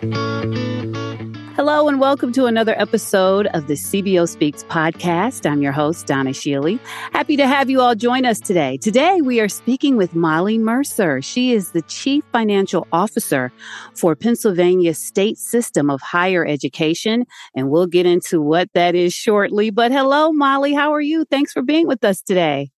Hello 0.00 1.86
and 1.86 2.00
welcome 2.00 2.32
to 2.32 2.46
another 2.46 2.74
episode 2.80 3.48
of 3.48 3.66
the 3.66 3.74
CBO 3.74 4.26
Speaks 4.26 4.64
podcast. 4.64 5.44
I'm 5.44 5.60
your 5.60 5.72
host, 5.72 6.06
Donna 6.06 6.30
Schiele. 6.30 6.80
Happy 7.12 7.36
to 7.36 7.46
have 7.46 7.68
you 7.68 7.82
all 7.82 7.94
join 7.94 8.24
us 8.24 8.40
today. 8.40 8.78
Today 8.78 9.20
we 9.20 9.40
are 9.40 9.48
speaking 9.48 9.98
with 9.98 10.14
Molly 10.14 10.56
Mercer. 10.56 11.20
She 11.20 11.52
is 11.52 11.72
the 11.72 11.82
Chief 11.82 12.24
Financial 12.32 12.88
Officer 12.92 13.52
for 13.94 14.16
Pennsylvania 14.16 14.94
State 14.94 15.36
System 15.36 15.90
of 15.90 16.00
Higher 16.00 16.46
Education, 16.46 17.26
and 17.54 17.68
we'll 17.68 17.86
get 17.86 18.06
into 18.06 18.40
what 18.40 18.70
that 18.72 18.94
is 18.94 19.12
shortly. 19.12 19.68
But 19.68 19.92
hello, 19.92 20.32
Molly. 20.32 20.72
How 20.72 20.94
are 20.94 21.02
you? 21.02 21.26
Thanks 21.26 21.52
for 21.52 21.60
being 21.60 21.86
with 21.86 22.02
us 22.04 22.22
today. 22.22 22.70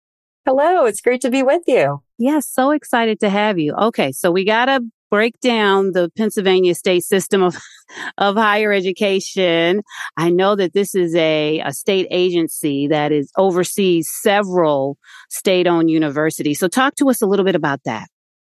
Hello. 0.44 0.86
It's 0.86 1.00
great 1.00 1.20
to 1.20 1.30
be 1.30 1.44
with 1.44 1.62
you. 1.68 2.02
Yes, 2.18 2.48
so 2.48 2.72
excited 2.72 3.20
to 3.20 3.30
have 3.30 3.60
you. 3.60 3.74
Okay, 3.74 4.10
so 4.10 4.32
we 4.32 4.44
got 4.44 4.64
to 4.64 4.82
break 5.12 5.38
down 5.40 5.92
the 5.92 6.10
Pennsylvania 6.16 6.74
state 6.74 7.04
system 7.04 7.42
of, 7.42 7.54
of 8.18 8.34
higher 8.34 8.72
education. 8.72 9.82
I 10.16 10.30
know 10.30 10.56
that 10.56 10.72
this 10.72 10.94
is 10.94 11.14
a, 11.14 11.60
a 11.60 11.70
state 11.74 12.06
agency 12.10 12.88
that 12.88 13.12
is 13.12 13.30
oversees 13.36 14.08
several 14.10 14.96
state 15.28 15.66
owned 15.66 15.90
universities. 15.90 16.58
So 16.58 16.66
talk 16.66 16.94
to 16.94 17.10
us 17.10 17.20
a 17.20 17.26
little 17.26 17.44
bit 17.44 17.54
about 17.54 17.80
that. 17.84 18.08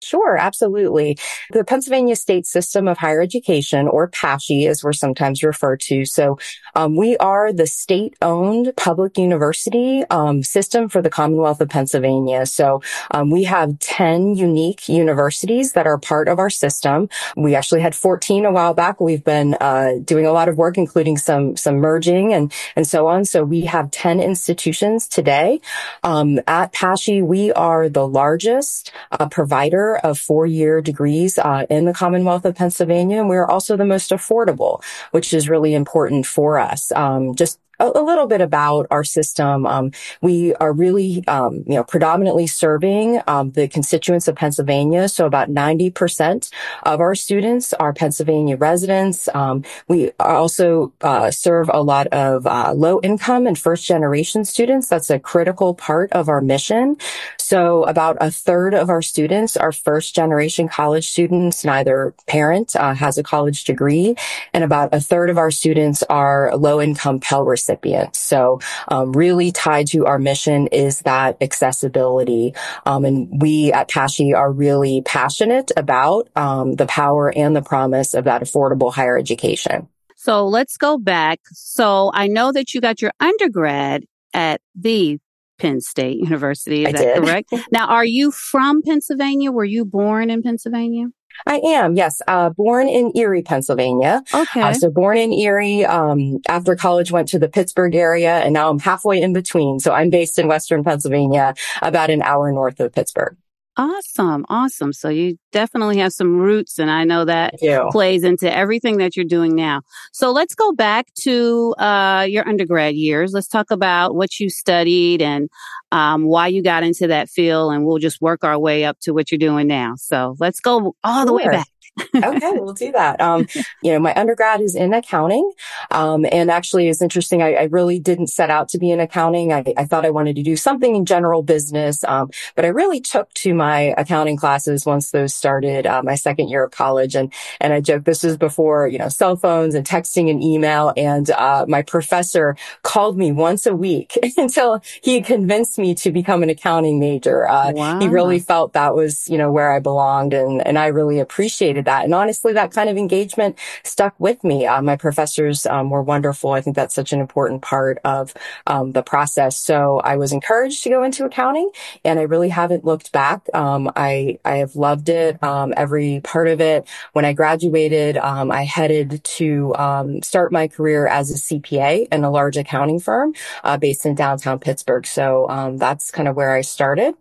Sure, 0.06 0.38
absolutely. 0.38 1.18
The 1.52 1.64
Pennsylvania 1.64 2.16
State 2.16 2.46
System 2.46 2.88
of 2.88 3.00
Higher 3.00 3.22
Education, 3.22 3.88
or 3.88 4.08
PASSHE, 4.08 4.68
as 4.68 4.84
we're 4.84 4.94
sometimes 4.94 5.42
referred 5.42 5.80
to. 5.82 6.06
So, 6.06 6.38
um, 6.76 6.96
we 6.96 7.18
are 7.18 7.52
the 7.52 7.66
state-owned 7.66 8.74
public 8.78 9.18
university 9.18 10.04
um, 10.12 10.44
system 10.44 10.90
for 10.90 11.02
the 11.02 11.10
Commonwealth 11.10 11.60
of 11.60 11.70
Pennsylvania. 11.70 12.46
So, 12.46 12.84
um, 13.10 13.32
we 13.32 13.46
have 13.46 13.80
10 13.80 14.36
unique 14.36 14.88
universities 14.88 15.72
that 15.72 15.88
are 15.88 15.98
part 15.98 16.28
of 16.28 16.38
our 16.38 16.52
system. 16.52 17.10
We 17.36 17.56
actually 17.56 17.82
had 17.82 17.96
14 17.96 18.46
a 18.46 18.52
while 18.52 18.76
back. 18.76 19.02
We've 19.02 19.24
been 19.24 19.56
uh, 19.60 19.94
doing 20.04 20.28
a 20.28 20.32
lot 20.32 20.50
of 20.50 20.58
work, 20.58 20.78
including 20.78 21.18
some 21.18 21.58
some 21.58 21.78
merging 21.78 22.32
and 22.32 22.54
and 22.76 22.86
so 22.86 23.08
on. 23.08 23.26
So, 23.26 23.44
we 23.44 23.62
have 23.62 23.90
10 23.90 24.20
institutions 24.20 25.08
today. 25.08 25.62
Um, 26.04 26.40
at 26.46 26.74
PASSHE, 26.74 27.24
we 27.24 27.52
are 27.54 27.90
the 27.90 28.08
largest 28.08 28.92
uh, 29.12 29.28
provider 29.30 29.95
of 30.04 30.20
four-year 30.20 30.82
degrees 30.82 31.38
uh, 31.38 31.66
in 31.70 31.86
the 31.86 31.94
Commonwealth 31.94 32.46
of 32.46 32.56
Pennsylvania, 32.56 33.20
and 33.20 33.30
we're 33.30 33.46
also 33.46 33.78
the 33.78 33.86
most 33.86 34.12
affordable, 34.12 34.84
which 35.12 35.34
is 35.34 35.50
really 35.50 35.74
important 35.74 36.26
for 36.26 36.58
us. 36.60 36.92
Um, 36.92 37.36
just 37.36 37.60
a, 37.80 37.92
a 37.96 38.02
little 38.02 38.28
bit 38.28 38.42
about 38.42 38.88
our 38.92 39.04
system. 39.04 39.66
Um, 39.66 39.92
we 40.22 40.54
are 40.56 40.74
really, 40.74 41.24
um, 41.28 41.64
you 41.66 41.76
know, 41.76 41.84
predominantly 41.84 42.48
serving 42.48 43.22
um, 43.28 43.52
the 43.52 43.68
constituents 43.68 44.28
of 44.28 44.36
Pennsylvania. 44.36 45.08
So 45.10 45.26
about 45.26 45.50
90% 45.50 46.52
of 46.84 47.00
our 47.00 47.16
students 47.16 47.74
are 47.74 47.94
Pennsylvania 47.94 48.58
residents. 48.58 49.28
Um, 49.34 49.64
we 49.88 50.12
also 50.20 50.94
uh, 51.02 51.32
serve 51.32 51.70
a 51.74 51.82
lot 51.82 52.08
of 52.08 52.48
uh, 52.48 52.74
low 52.74 53.00
income 53.02 53.48
and 53.48 53.58
first 53.58 53.86
generation 53.86 54.46
students. 54.46 54.88
That's 54.88 55.10
a 55.10 55.20
critical 55.20 55.74
part 55.74 56.12
of 56.14 56.30
our 56.30 56.42
mission. 56.42 56.98
So 57.38 57.84
about 57.84 58.18
a 58.22 58.32
third 58.32 58.74
of 58.74 58.90
our 58.90 59.02
students 59.02 59.56
are 59.58 59.72
first 59.72 60.16
generation 60.16 60.68
college 60.68 61.08
students. 61.08 61.64
Neither 61.64 62.14
parent 62.28 62.76
uh, 62.76 62.94
has 62.94 63.18
a 63.18 63.24
college 63.24 63.64
degree. 63.66 64.16
And 64.54 64.64
about 64.64 64.94
a 64.94 65.00
third 65.00 65.30
of 65.30 65.38
our 65.38 65.52
students 65.52 66.04
are 66.04 66.56
low 66.56 66.82
income 66.82 67.20
Pell 67.20 67.44
recipients. 67.44 67.65
So 68.14 68.60
um, 68.88 69.12
really 69.12 69.52
tied 69.52 69.88
to 69.88 70.06
our 70.06 70.20
mission 70.20 70.68
is 70.68 71.02
that 71.02 71.38
accessibility. 71.42 72.54
Um, 72.86 73.06
and 73.06 73.42
we 73.42 73.72
at 73.72 73.90
PASSHE 73.90 74.34
are 74.34 74.52
really 74.52 75.02
passionate 75.04 75.72
about 75.78 76.30
um, 76.36 76.76
the 76.76 76.86
power 76.86 77.32
and 77.36 77.56
the 77.56 77.62
promise 77.62 78.14
of 78.14 78.26
that 78.26 78.42
affordable 78.42 78.94
higher 78.94 79.18
education. 79.18 79.88
So 80.16 80.48
let's 80.48 80.78
go 80.78 80.98
back. 80.98 81.40
So 81.52 82.12
I 82.14 82.28
know 82.28 82.52
that 82.52 82.74
you 82.74 82.82
got 82.82 83.02
your 83.02 83.12
undergrad 83.20 84.06
at 84.34 84.62
the 84.74 85.20
Penn 85.58 85.82
State 85.82 86.18
University. 86.18 86.84
Is 86.84 86.90
I 86.90 86.92
that 86.92 87.04
did. 87.04 87.24
correct? 87.24 87.54
now, 87.72 87.88
are 87.88 88.06
you 88.06 88.32
from 88.32 88.82
Pennsylvania? 88.82 89.52
Were 89.52 89.66
you 89.66 89.86
born 89.86 90.30
in 90.30 90.42
Pennsylvania? 90.42 91.08
I 91.46 91.58
am, 91.58 91.96
yes. 91.96 92.22
Uh, 92.28 92.50
born 92.50 92.88
in 92.88 93.12
Erie, 93.16 93.42
Pennsylvania. 93.42 94.24
Okay. 94.34 94.62
Uh, 94.62 94.74
so 94.74 94.90
born 94.90 95.18
in 95.18 95.34
Erie, 95.34 95.86
um, 95.86 96.40
after 96.48 96.76
college 96.76 97.12
went 97.12 97.28
to 97.30 97.40
the 97.40 97.50
Pittsburgh 97.50 97.96
area 97.96 98.40
and 98.40 98.54
now 98.54 98.70
I'm 98.70 98.80
halfway 98.80 99.22
in 99.22 99.34
between. 99.34 99.80
So 99.80 99.94
I'm 99.94 100.10
based 100.10 100.40
in 100.40 100.48
Western 100.48 100.84
Pennsylvania, 100.84 101.54
about 101.82 102.10
an 102.10 102.22
hour 102.22 102.52
north 102.52 102.80
of 102.80 102.94
Pittsburgh. 102.94 103.38
Awesome. 103.78 104.46
Awesome. 104.48 104.94
So 104.94 105.10
you 105.10 105.38
definitely 105.52 105.98
have 105.98 106.14
some 106.14 106.38
roots 106.38 106.80
and 106.80 106.90
I 106.90 107.04
know 107.04 107.26
that 107.26 107.56
plays 107.92 108.24
into 108.24 108.50
everything 108.54 108.98
that 109.00 109.18
you're 109.18 109.26
doing 109.26 109.54
now. 109.54 109.82
So 110.14 110.32
let's 110.32 110.56
go 110.56 110.72
back 110.72 111.08
to, 111.24 111.76
uh, 111.78 112.26
your 112.30 112.48
undergrad 112.48 112.96
years. 112.96 113.34
Let's 113.34 113.50
talk 113.50 113.72
about 113.72 114.16
what 114.16 114.40
you 114.40 114.50
studied 114.50 115.22
and, 115.22 115.50
um, 115.92 116.24
why 116.24 116.48
you 116.48 116.64
got 116.64 116.84
into 116.84 117.08
that 117.08 117.28
field 117.30 117.74
and 117.74 117.86
we'll 117.86 117.98
just 117.98 118.22
work 118.22 118.46
our 118.46 118.58
way 118.58 118.86
up 118.86 118.98
to 119.02 119.14
what 119.14 119.30
you're 119.30 119.40
doing 119.40 119.68
now. 119.68 119.96
So 119.98 120.38
let's 120.40 120.62
go 120.62 120.96
all 121.04 121.26
the 121.26 121.34
way 121.34 121.44
back. 121.52 121.68
Okay, 121.98 122.52
we'll 122.54 122.74
do 122.74 122.92
that. 122.92 123.22
Um, 123.22 123.48
you 123.82 123.92
know, 123.92 124.00
my 124.00 124.14
undergrad 124.16 124.62
is 124.62 124.76
in 124.76 124.94
accounting. 124.94 125.52
Um, 125.92 126.26
and 126.32 126.52
actually 126.52 126.88
it's 126.88 127.02
interesting. 127.02 127.42
I, 127.42 127.54
I 127.54 127.64
really 127.64 128.00
didn't 128.00 128.28
set 128.28 128.50
out 128.50 128.70
to 128.70 128.78
be 128.78 128.92
in 128.92 129.00
accounting. 129.00 129.54
I, 129.54 129.64
I 129.78 129.86
thought 129.86 130.06
I 130.06 130.10
wanted 130.10 130.36
to 130.38 130.44
do 130.44 130.56
something 130.56 130.96
in 130.96 131.06
general 131.06 131.44
business. 131.44 132.04
Um, 132.04 132.30
but 132.56 132.66
I 132.66 132.70
really 132.70 133.00
took 133.00 133.34
to 133.36 133.54
my 133.54 133.94
accounting 133.98 134.38
classes 134.38 134.86
once 134.86 135.12
those 135.12 135.34
started, 135.34 135.86
uh, 135.86 136.02
my 136.04 136.16
second 136.16 136.50
year 136.50 136.64
of 136.64 136.72
college. 136.72 137.16
And, 137.16 137.32
and 137.60 137.74
I 137.74 137.82
joke, 137.82 138.04
this 138.04 138.24
is 138.24 138.38
before, 138.38 138.88
you 138.88 138.98
know, 138.98 139.10
cell 139.10 139.36
phones 139.36 139.76
and 139.76 139.86
texting 139.86 140.30
and 140.30 140.44
email. 140.44 140.94
And, 140.98 141.30
uh, 141.32 141.66
my 141.68 141.82
professor 141.82 142.56
called 142.84 143.18
me 143.18 143.32
once 143.32 143.66
a 143.66 143.76
week 143.76 144.18
until 144.38 144.82
he 145.02 145.22
convinced 145.22 145.78
me 145.78 145.96
to 145.96 146.12
become 146.12 146.44
an 146.44 146.50
accounting 146.50 147.00
major. 147.00 147.48
Uh, 147.48 147.72
wow. 147.74 148.00
he 148.00 148.08
really 148.08 148.40
felt 148.40 148.74
that 148.74 148.96
was, 148.96 149.28
you 149.30 149.38
know, 149.38 149.52
where 149.52 149.74
I 149.74 149.80
belonged. 149.80 150.34
And, 150.34 150.66
and 150.66 150.78
I 150.78 150.88
really 150.88 151.20
appreciated 151.20 151.85
that. 151.86 152.06
And 152.06 152.14
honestly, 152.14 152.54
that 152.54 152.72
kind 152.72 152.90
of 152.90 152.98
engagement 152.98 153.58
stuck 153.84 154.14
with 154.20 154.44
me. 154.44 154.66
Uh, 154.66 154.82
my 154.82 154.96
professors 154.96 155.66
um, 155.66 155.90
were 155.90 156.04
wonderful. 156.04 156.52
I 156.52 156.62
think 156.62 156.76
that's 156.76 156.96
such 156.96 157.14
an 157.14 157.20
important 157.20 157.62
part 157.62 158.00
of 158.04 158.34
um, 158.68 158.92
the 158.92 159.04
process. 159.04 159.58
So 159.58 160.00
I 160.00 160.18
was 160.18 160.32
encouraged 160.32 160.84
to 160.84 160.90
go 160.90 161.04
into 161.04 161.26
accounting 161.26 161.70
and 162.04 162.20
I 162.20 162.24
really 162.24 162.50
haven't 162.50 162.86
looked 162.86 163.12
back. 163.12 163.48
Um, 163.54 163.92
I, 163.96 164.40
I 164.46 164.58
have 164.58 164.76
loved 164.76 165.10
it. 165.10 165.42
Um, 165.44 165.74
every 165.78 166.22
part 166.24 166.48
of 166.48 166.62
it. 166.62 166.88
When 167.14 167.26
I 167.26 167.34
graduated, 167.34 168.18
um, 168.18 168.52
I 168.52 168.64
headed 168.64 169.24
to 169.24 169.76
um, 169.76 170.22
start 170.22 170.52
my 170.52 170.68
career 170.68 171.08
as 171.08 171.32
a 171.32 171.36
CPA 171.36 172.08
in 172.12 172.24
a 172.24 172.30
large 172.30 172.58
accounting 172.58 173.00
firm 173.00 173.34
uh, 173.64 173.78
based 173.78 174.06
in 174.06 174.16
downtown 174.16 174.60
Pittsburgh. 174.60 175.06
So 175.06 175.48
that's 175.78 176.12
kind 176.12 176.28
of 176.28 176.36
where 176.36 176.52
I 176.52 176.62
started. 176.62 177.16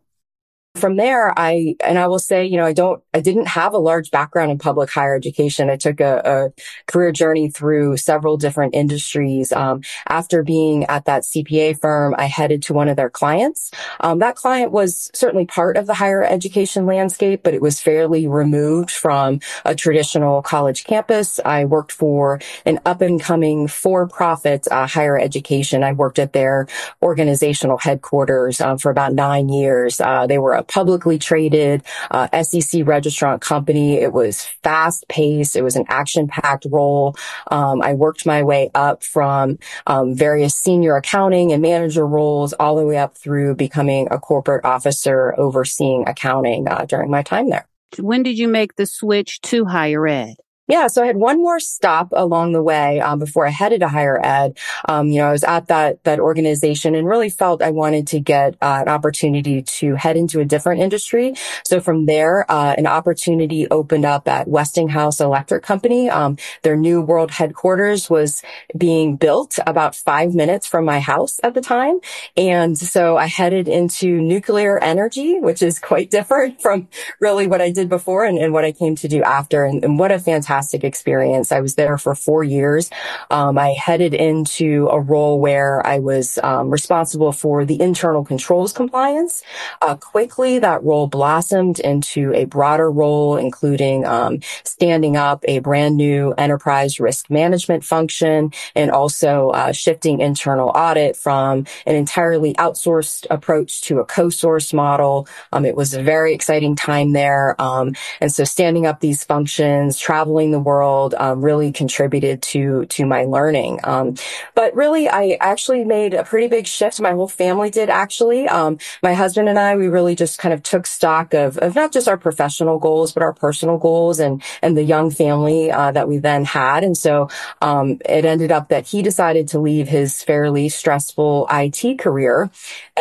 From 0.75 0.97
there, 0.97 1.33
I, 1.39 1.77
and 1.85 2.01
I 2.01 2.09
will 2.09 2.19
say, 2.19 2.47
you 2.47 2.57
know, 2.57 2.67
I 2.67 2.73
don't, 2.73 3.01
I 3.15 3.21
didn't 3.21 3.47
have 3.47 3.75
a 3.75 3.79
large 3.79 4.11
background 4.11 4.51
in 4.51 4.59
public 4.59 4.91
higher 4.91 5.15
education. 5.15 5.71
I 5.71 5.77
took 5.77 6.01
a, 6.01 6.21
a 6.25 6.63
career 6.91 7.13
journey 7.13 7.49
through 7.49 7.97
several 7.97 8.37
different 8.37 8.75
industries. 8.75 9.53
Um, 9.53 9.83
after 10.09 10.43
being 10.43 10.83
at 10.87 11.05
that 11.05 11.23
CPA 11.23 11.81
firm, 11.81 12.17
I 12.19 12.25
headed 12.27 12.61
to 12.65 12.75
one 12.75 12.89
of 12.89 12.97
their 12.97 13.09
clients. 13.09 13.71
Um, 14.01 14.19
that 14.19 14.35
client 14.35 14.73
was 14.73 15.13
certainly 15.15 15.47
part 15.47 15.77
of 15.77 15.87
the 15.87 15.95
higher 15.95 16.25
education 16.25 16.87
landscape, 16.87 17.45
but 17.45 17.55
it 17.55 17.63
was 17.63 17.81
fairly 17.81 18.27
removed 18.27 18.91
from 18.91 19.39
a 19.65 19.77
traditional 19.77 20.43
college 20.43 20.83
campus. 20.83 21.39
I 21.45 21.67
worked 21.67 21.93
for 21.93 22.41
an 22.67 22.81
up 22.85 23.01
and 23.01 23.21
coming 23.21 23.69
for 23.69 24.09
profit 24.09 24.67
uh, 24.73 24.89
higher 24.89 25.17
education. 25.17 25.85
I 25.85 25.93
worked 25.93 26.19
at 26.19 26.33
their 26.33 26.67
organizational 27.01 27.79
headquarters 27.79 28.61
uh, 28.61 28.77
for 28.77 28.91
about 28.91 29.13
nine 29.13 29.49
years. 29.49 30.01
Uh, 30.01 30.27
they 30.27 30.39
were 30.39 30.55
a 30.55 30.64
publicly 30.69 31.19
traded 31.19 31.83
uh, 32.11 32.29
SEC 32.43 32.83
registrant 32.83 33.41
company. 33.41 33.95
It 33.95 34.13
was 34.13 34.45
fast 34.63 35.05
paced. 35.09 35.57
It 35.57 35.63
was 35.63 35.77
an 35.77 35.85
action 35.89 36.29
packed 36.29 36.67
role. 36.71 37.17
Um, 37.51 37.83
I 37.83 37.95
worked 37.95 38.27
my 38.27 38.43
way 38.43 38.71
up 38.75 39.03
from 39.03 39.59
um, 39.87 40.15
various 40.15 40.55
senior 40.55 40.97
accounting 40.97 41.53
and 41.53 41.63
manager 41.63 42.07
roles 42.07 42.53
all 42.55 42.77
the 42.77 42.87
way 42.87 42.99
up 42.99 43.17
through 43.17 43.57
becoming 43.57 44.09
a 44.11 44.19
corporate 44.19 44.65
officer 44.65 45.35
overseeing 45.39 46.05
accounting 46.07 46.69
uh, 46.69 46.85
during 46.87 47.11
my 47.11 47.23
time 47.23 47.51
there. 47.51 47.67
When 47.99 48.23
did 48.23 48.39
you 48.39 48.49
make 48.49 48.77
the 48.77 48.87
switch 48.87 49.41
to 49.43 49.67
higher 49.67 50.07
ed? 50.07 50.35
Yeah, 50.67 50.87
so 50.87 51.03
I 51.03 51.07
had 51.07 51.17
one 51.17 51.43
more 51.43 51.61
stop 51.61 52.09
along 52.13 52.53
the 52.53 52.63
way 52.63 52.99
um, 52.99 53.19
before 53.19 53.47
I 53.47 53.51
headed 53.51 53.81
to 53.81 53.89
higher 53.89 54.19
ed. 54.25 54.57
Um, 54.89 55.09
you 55.09 55.19
know, 55.19 55.29
I 55.29 55.33
was 55.33 55.45
at 55.45 55.67
that 55.67 56.03
that 56.05 56.19
organization 56.19 56.95
and 56.95 57.07
really 57.07 57.29
felt 57.29 57.61
I 57.61 57.71
wanted 57.71 58.07
to 58.09 58.21
get 58.21 58.55
uh, 58.63 58.79
an 58.81 58.89
opportunity 58.89 59.61
to 59.61 59.95
head 59.95 60.17
into 60.17 60.41
a 60.41 60.45
different 60.47 60.81
industry. 60.81 61.35
So 61.67 61.81
from 61.81 62.07
there, 62.07 62.51
uh, 62.51 62.75
an 62.79 62.87
opportunity 62.87 63.69
opened 63.69 64.07
up 64.07 64.27
at 64.27 64.49
Westinghouse 64.49 65.21
Electric 65.21 65.63
Company. 65.63 66.09
Um, 66.09 66.39
their 66.63 66.77
new 66.77 67.03
world 67.03 67.31
headquarters 67.31 68.09
was 68.09 68.43
being 68.77 69.17
built 69.17 69.59
about 69.67 69.95
five 69.95 70.35
minutes 70.35 70.67
from 70.67 70.87
my 70.87 71.01
house 71.01 71.41
at 71.43 71.53
the 71.53 71.61
time, 71.61 72.01
and 72.39 72.79
so 72.79 73.19
I 73.19 73.27
headed 73.27 73.69
into 73.69 74.19
nuclear 74.19 74.79
energy, 74.79 75.41
which 75.41 75.61
is 75.61 75.79
quite 75.79 76.11
different 76.19 76.63
from 76.63 76.89
really 77.21 77.47
what 77.47 77.61
I 77.61 77.71
did 77.71 77.91
before 77.91 78.25
and, 78.25 78.39
and 78.39 78.55
what 78.55 78.65
I 78.65 78.73
came 78.73 78.97
to 78.97 79.09
do 79.09 79.23
after. 79.23 79.67
And, 79.67 79.85
and 79.85 79.99
what 79.99 80.11
a 80.11 80.19
fantastic 80.19 80.54
fantastic 80.55 80.85
experience. 80.85 81.51
I 81.51 81.61
was 81.61 81.75
there 81.75 81.99
for 81.99 82.15
four 82.15 82.45
years. 82.45 82.89
Um, 83.31 83.59
I 83.59 83.71
headed 83.71 84.15
into 84.15 84.89
a 84.89 85.01
role 85.01 85.41
where 85.41 85.85
I 85.85 85.99
was 85.99 86.39
um, 86.45 86.71
responsible 86.71 87.33
for 87.33 87.65
the 87.65 87.81
internal 87.81 88.25
controls 88.25 88.73
compliance. 88.73 89.43
Uh, 89.83 89.97
quickly, 89.97 90.61
that 90.61 90.85
role 90.85 91.09
blossomed 91.09 91.81
into 91.81 92.33
a 92.35 92.45
broader 92.45 92.89
role, 92.89 93.37
including 93.37 94.07
um, 94.07 94.39
standing 94.63 95.17
up 95.17 95.45
a 95.49 95.59
brand 95.59 95.97
new 95.97 96.33
enterprise 96.39 97.01
risk 97.01 97.31
management 97.31 97.85
function 97.85 98.53
and 98.77 98.93
also 98.93 99.51
uh, 99.51 99.73
shifting 99.73 100.21
internal 100.21 100.69
audit 100.69 101.17
from 101.17 101.67
an 101.85 101.97
entirely 101.97 102.55
outsourced 102.55 103.27
approach 103.29 103.83
to 103.83 103.99
a 103.99 104.05
co-source 104.05 104.73
model. 104.73 105.27
Um, 105.53 105.65
it 105.65 105.75
was 105.75 105.95
a 105.95 106.03
very 106.03 106.33
exciting 106.33 106.77
time 106.77 107.13
there. 107.13 107.61
Um, 107.61 107.97
and 108.21 108.31
so 108.31 108.45
standing 108.45 108.87
up 108.87 109.01
these 109.01 109.25
functions, 109.25 109.99
traveling 109.99 110.44
the 110.51 110.59
world, 110.59 111.15
um, 111.19 111.43
really 111.43 111.73
contributed 111.73 112.43
to, 112.43 112.87
to 112.87 113.07
my 113.07 113.25
learning. 113.25 113.81
Um, 113.85 114.15
but 114.55 114.75
really, 114.75 115.09
I 115.09 115.37
actually 115.41 115.85
made 115.85 116.15
a 116.15 116.25
pretty 116.25 116.49
big 116.49 116.67
shift. 116.67 117.01
My 117.01 117.13
whole 117.13 117.29
family 117.29 117.71
did 117.71 117.91
actually. 117.91 118.49
Um, 118.49 118.79
my 119.03 119.15
husband 119.15 119.49
and 119.49 119.59
I, 119.59 119.77
we 119.77 119.89
really 119.89 120.15
just 120.15 120.39
kind 120.39 120.53
of 120.53 120.63
took 120.63 120.87
stock 120.87 121.35
of, 121.35 121.59
of 121.59 121.75
not 121.75 121.93
just 121.93 122.09
our 122.09 122.17
professional 122.17 122.79
goals, 122.79 123.13
but 123.13 123.23
our 123.23 123.33
personal 123.33 123.79
goals 123.79 124.21
and, 124.21 124.43
and 124.63 124.77
the 124.77 124.85
young 124.85 125.11
family, 125.11 125.71
uh, 125.71 125.93
that 125.93 126.09
we 126.09 126.19
then 126.19 126.45
had. 126.45 126.85
And 126.85 126.97
so, 126.97 127.29
um, 127.61 128.01
it 128.05 128.25
ended 128.25 128.53
up 128.53 128.69
that 128.69 128.87
he 128.87 129.03
decided 129.03 129.49
to 129.49 129.59
leave 129.59 129.89
his 129.89 130.23
fairly 130.23 130.69
stressful 130.69 131.47
IT 131.51 131.99
career 131.99 132.51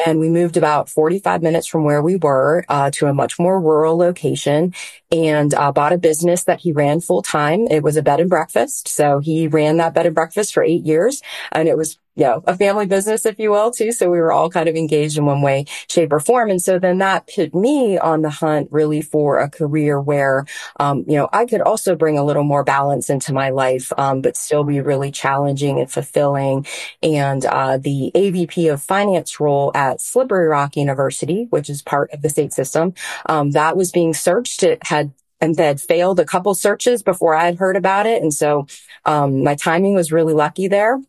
and 0.05 0.19
we 0.19 0.29
moved 0.29 0.57
about 0.57 0.89
45 0.89 1.41
minutes 1.41 1.67
from 1.67 1.83
where 1.83 2.01
we 2.01 2.15
were, 2.15 2.65
uh, 2.69 2.91
to 2.91 3.07
a 3.07 3.13
much 3.13 3.39
more 3.39 3.59
rural 3.59 3.97
location 3.97 4.73
and 5.11 5.53
uh, 5.53 5.71
bought 5.71 5.93
a 5.93 5.97
business 5.97 6.43
that 6.45 6.59
he 6.59 6.71
ran 6.71 6.99
full 6.99 7.21
time. 7.33 7.67
It 7.69 7.83
was 7.83 7.97
a 7.97 8.03
bed 8.03 8.19
and 8.19 8.29
breakfast. 8.29 8.87
So 8.87 9.19
he 9.19 9.47
ran 9.47 9.77
that 9.77 9.93
bed 9.95 10.05
and 10.05 10.15
breakfast 10.15 10.53
for 10.53 10.63
eight 10.63 10.85
years 10.85 11.21
and 11.51 11.67
it 11.67 11.77
was 11.77 11.97
you 12.15 12.25
know, 12.25 12.43
a 12.45 12.55
family 12.55 12.85
business, 12.85 13.25
if 13.25 13.39
you 13.39 13.49
will, 13.49 13.71
too. 13.71 13.91
So 13.91 14.09
we 14.09 14.19
were 14.19 14.31
all 14.31 14.49
kind 14.49 14.69
of 14.69 14.75
engaged 14.75 15.17
in 15.17 15.25
one 15.25 15.41
way, 15.41 15.65
shape 15.89 16.13
or 16.13 16.19
form. 16.19 16.51
And 16.51 16.61
so 16.61 16.77
then 16.77 16.99
that 16.99 17.29
put 17.33 17.55
me 17.55 17.97
on 17.97 18.21
the 18.21 18.29
hunt 18.29 18.67
really 18.71 19.01
for 19.01 19.39
a 19.39 19.49
career 19.49 19.99
where, 19.99 20.45
um, 20.79 21.05
you 21.07 21.15
know, 21.15 21.27
I 21.33 21.45
could 21.45 21.61
also 21.61 21.95
bring 21.95 22.17
a 22.17 22.23
little 22.23 22.43
more 22.43 22.63
balance 22.63 23.09
into 23.09 23.33
my 23.33 23.49
life, 23.49 23.91
um, 23.97 24.21
but 24.21 24.37
still 24.37 24.63
be 24.63 24.79
really 24.79 25.11
challenging 25.11 25.79
and 25.79 25.89
fulfilling. 25.89 26.67
And, 27.01 27.45
uh, 27.45 27.77
the 27.77 28.11
AVP 28.13 28.71
of 28.71 28.83
finance 28.83 29.39
role 29.39 29.71
at 29.73 29.99
Slippery 29.99 30.47
Rock 30.47 30.75
University, 30.75 31.47
which 31.49 31.69
is 31.69 31.81
part 31.81 32.11
of 32.11 32.21
the 32.21 32.29
state 32.29 32.53
system, 32.53 32.93
um, 33.25 33.51
that 33.51 33.75
was 33.75 33.91
being 33.91 34.13
searched. 34.13 34.61
It 34.61 34.85
had 34.85 35.13
and 35.43 35.57
had 35.57 35.81
failed 35.81 36.19
a 36.19 36.25
couple 36.25 36.53
searches 36.55 37.03
before 37.03 37.35
I 37.35 37.45
had 37.45 37.57
heard 37.57 37.75
about 37.75 38.05
it. 38.05 38.21
And 38.21 38.33
so, 38.33 38.67
um, 39.05 39.43
my 39.43 39.55
timing 39.55 39.93
was 39.93 40.11
really 40.11 40.33
lucky 40.33 40.67
there 40.67 40.99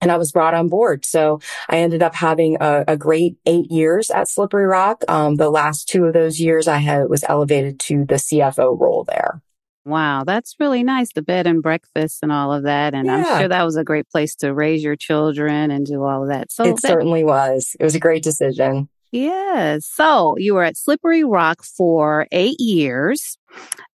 and 0.00 0.12
I 0.12 0.16
was 0.16 0.32
brought 0.32 0.54
on 0.54 0.68
board. 0.68 1.04
So 1.04 1.40
I 1.68 1.78
ended 1.78 2.02
up 2.02 2.14
having 2.14 2.56
a, 2.60 2.84
a 2.88 2.96
great 2.96 3.36
eight 3.46 3.70
years 3.70 4.10
at 4.10 4.28
Slippery 4.28 4.66
Rock. 4.66 5.04
Um, 5.08 5.36
the 5.36 5.50
last 5.50 5.88
two 5.88 6.04
of 6.04 6.12
those 6.12 6.40
years, 6.40 6.68
I 6.68 6.78
had 6.78 7.08
was 7.08 7.24
elevated 7.28 7.80
to 7.80 8.04
the 8.04 8.14
CFO 8.14 8.78
role 8.78 9.04
there. 9.04 9.42
Wow, 9.84 10.24
that's 10.24 10.54
really 10.60 10.82
nice. 10.82 11.12
The 11.14 11.22
bed 11.22 11.46
and 11.46 11.62
breakfast 11.62 12.18
and 12.22 12.30
all 12.30 12.52
of 12.52 12.64
that. 12.64 12.94
And 12.94 13.06
yeah. 13.06 13.16
I'm 13.16 13.40
sure 13.40 13.48
that 13.48 13.64
was 13.64 13.76
a 13.76 13.84
great 13.84 14.08
place 14.10 14.34
to 14.36 14.52
raise 14.52 14.82
your 14.82 14.96
children 14.96 15.70
and 15.70 15.86
do 15.86 16.02
all 16.04 16.22
of 16.22 16.28
that. 16.28 16.52
So 16.52 16.64
it 16.64 16.80
that, 16.82 16.88
certainly 16.88 17.24
was. 17.24 17.74
It 17.80 17.84
was 17.84 17.94
a 17.94 18.00
great 18.00 18.22
decision. 18.22 18.88
Yes. 19.10 19.86
So 19.86 20.36
you 20.36 20.54
were 20.54 20.64
at 20.64 20.76
Slippery 20.76 21.24
Rock 21.24 21.62
for 21.62 22.26
eight 22.30 22.60
years. 22.60 23.38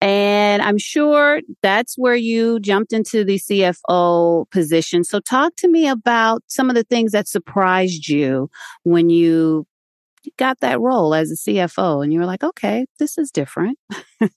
And 0.01 0.63
I'm 0.63 0.79
sure 0.79 1.41
that's 1.63 1.99
where 1.99 2.15
you 2.15 2.61
jumped 2.61 2.93
into 2.93 3.25
the 3.25 3.39
CFO 3.39 4.49
position. 4.51 5.05
So 5.05 5.21
talk 5.21 5.57
to 5.57 5.69
me 5.69 5.89
about 5.89 6.43
some 6.47 6.71
of 6.71 6.77
the 6.77 6.85
things 6.85 7.13
that 7.13 7.29
surprised 7.29 8.09
you 8.09 8.49
when 8.85 9.11
you 9.11 9.67
got 10.37 10.61
that 10.61 10.81
role 10.81 11.15
as 11.15 11.31
a 11.31 11.35
CFO 11.35 12.03
and 12.03 12.13
you 12.13 12.21
were 12.21 12.27
like, 12.27 12.45
okay, 12.45 12.87
this 12.99 13.19
is 13.19 13.31
different. 13.31 13.79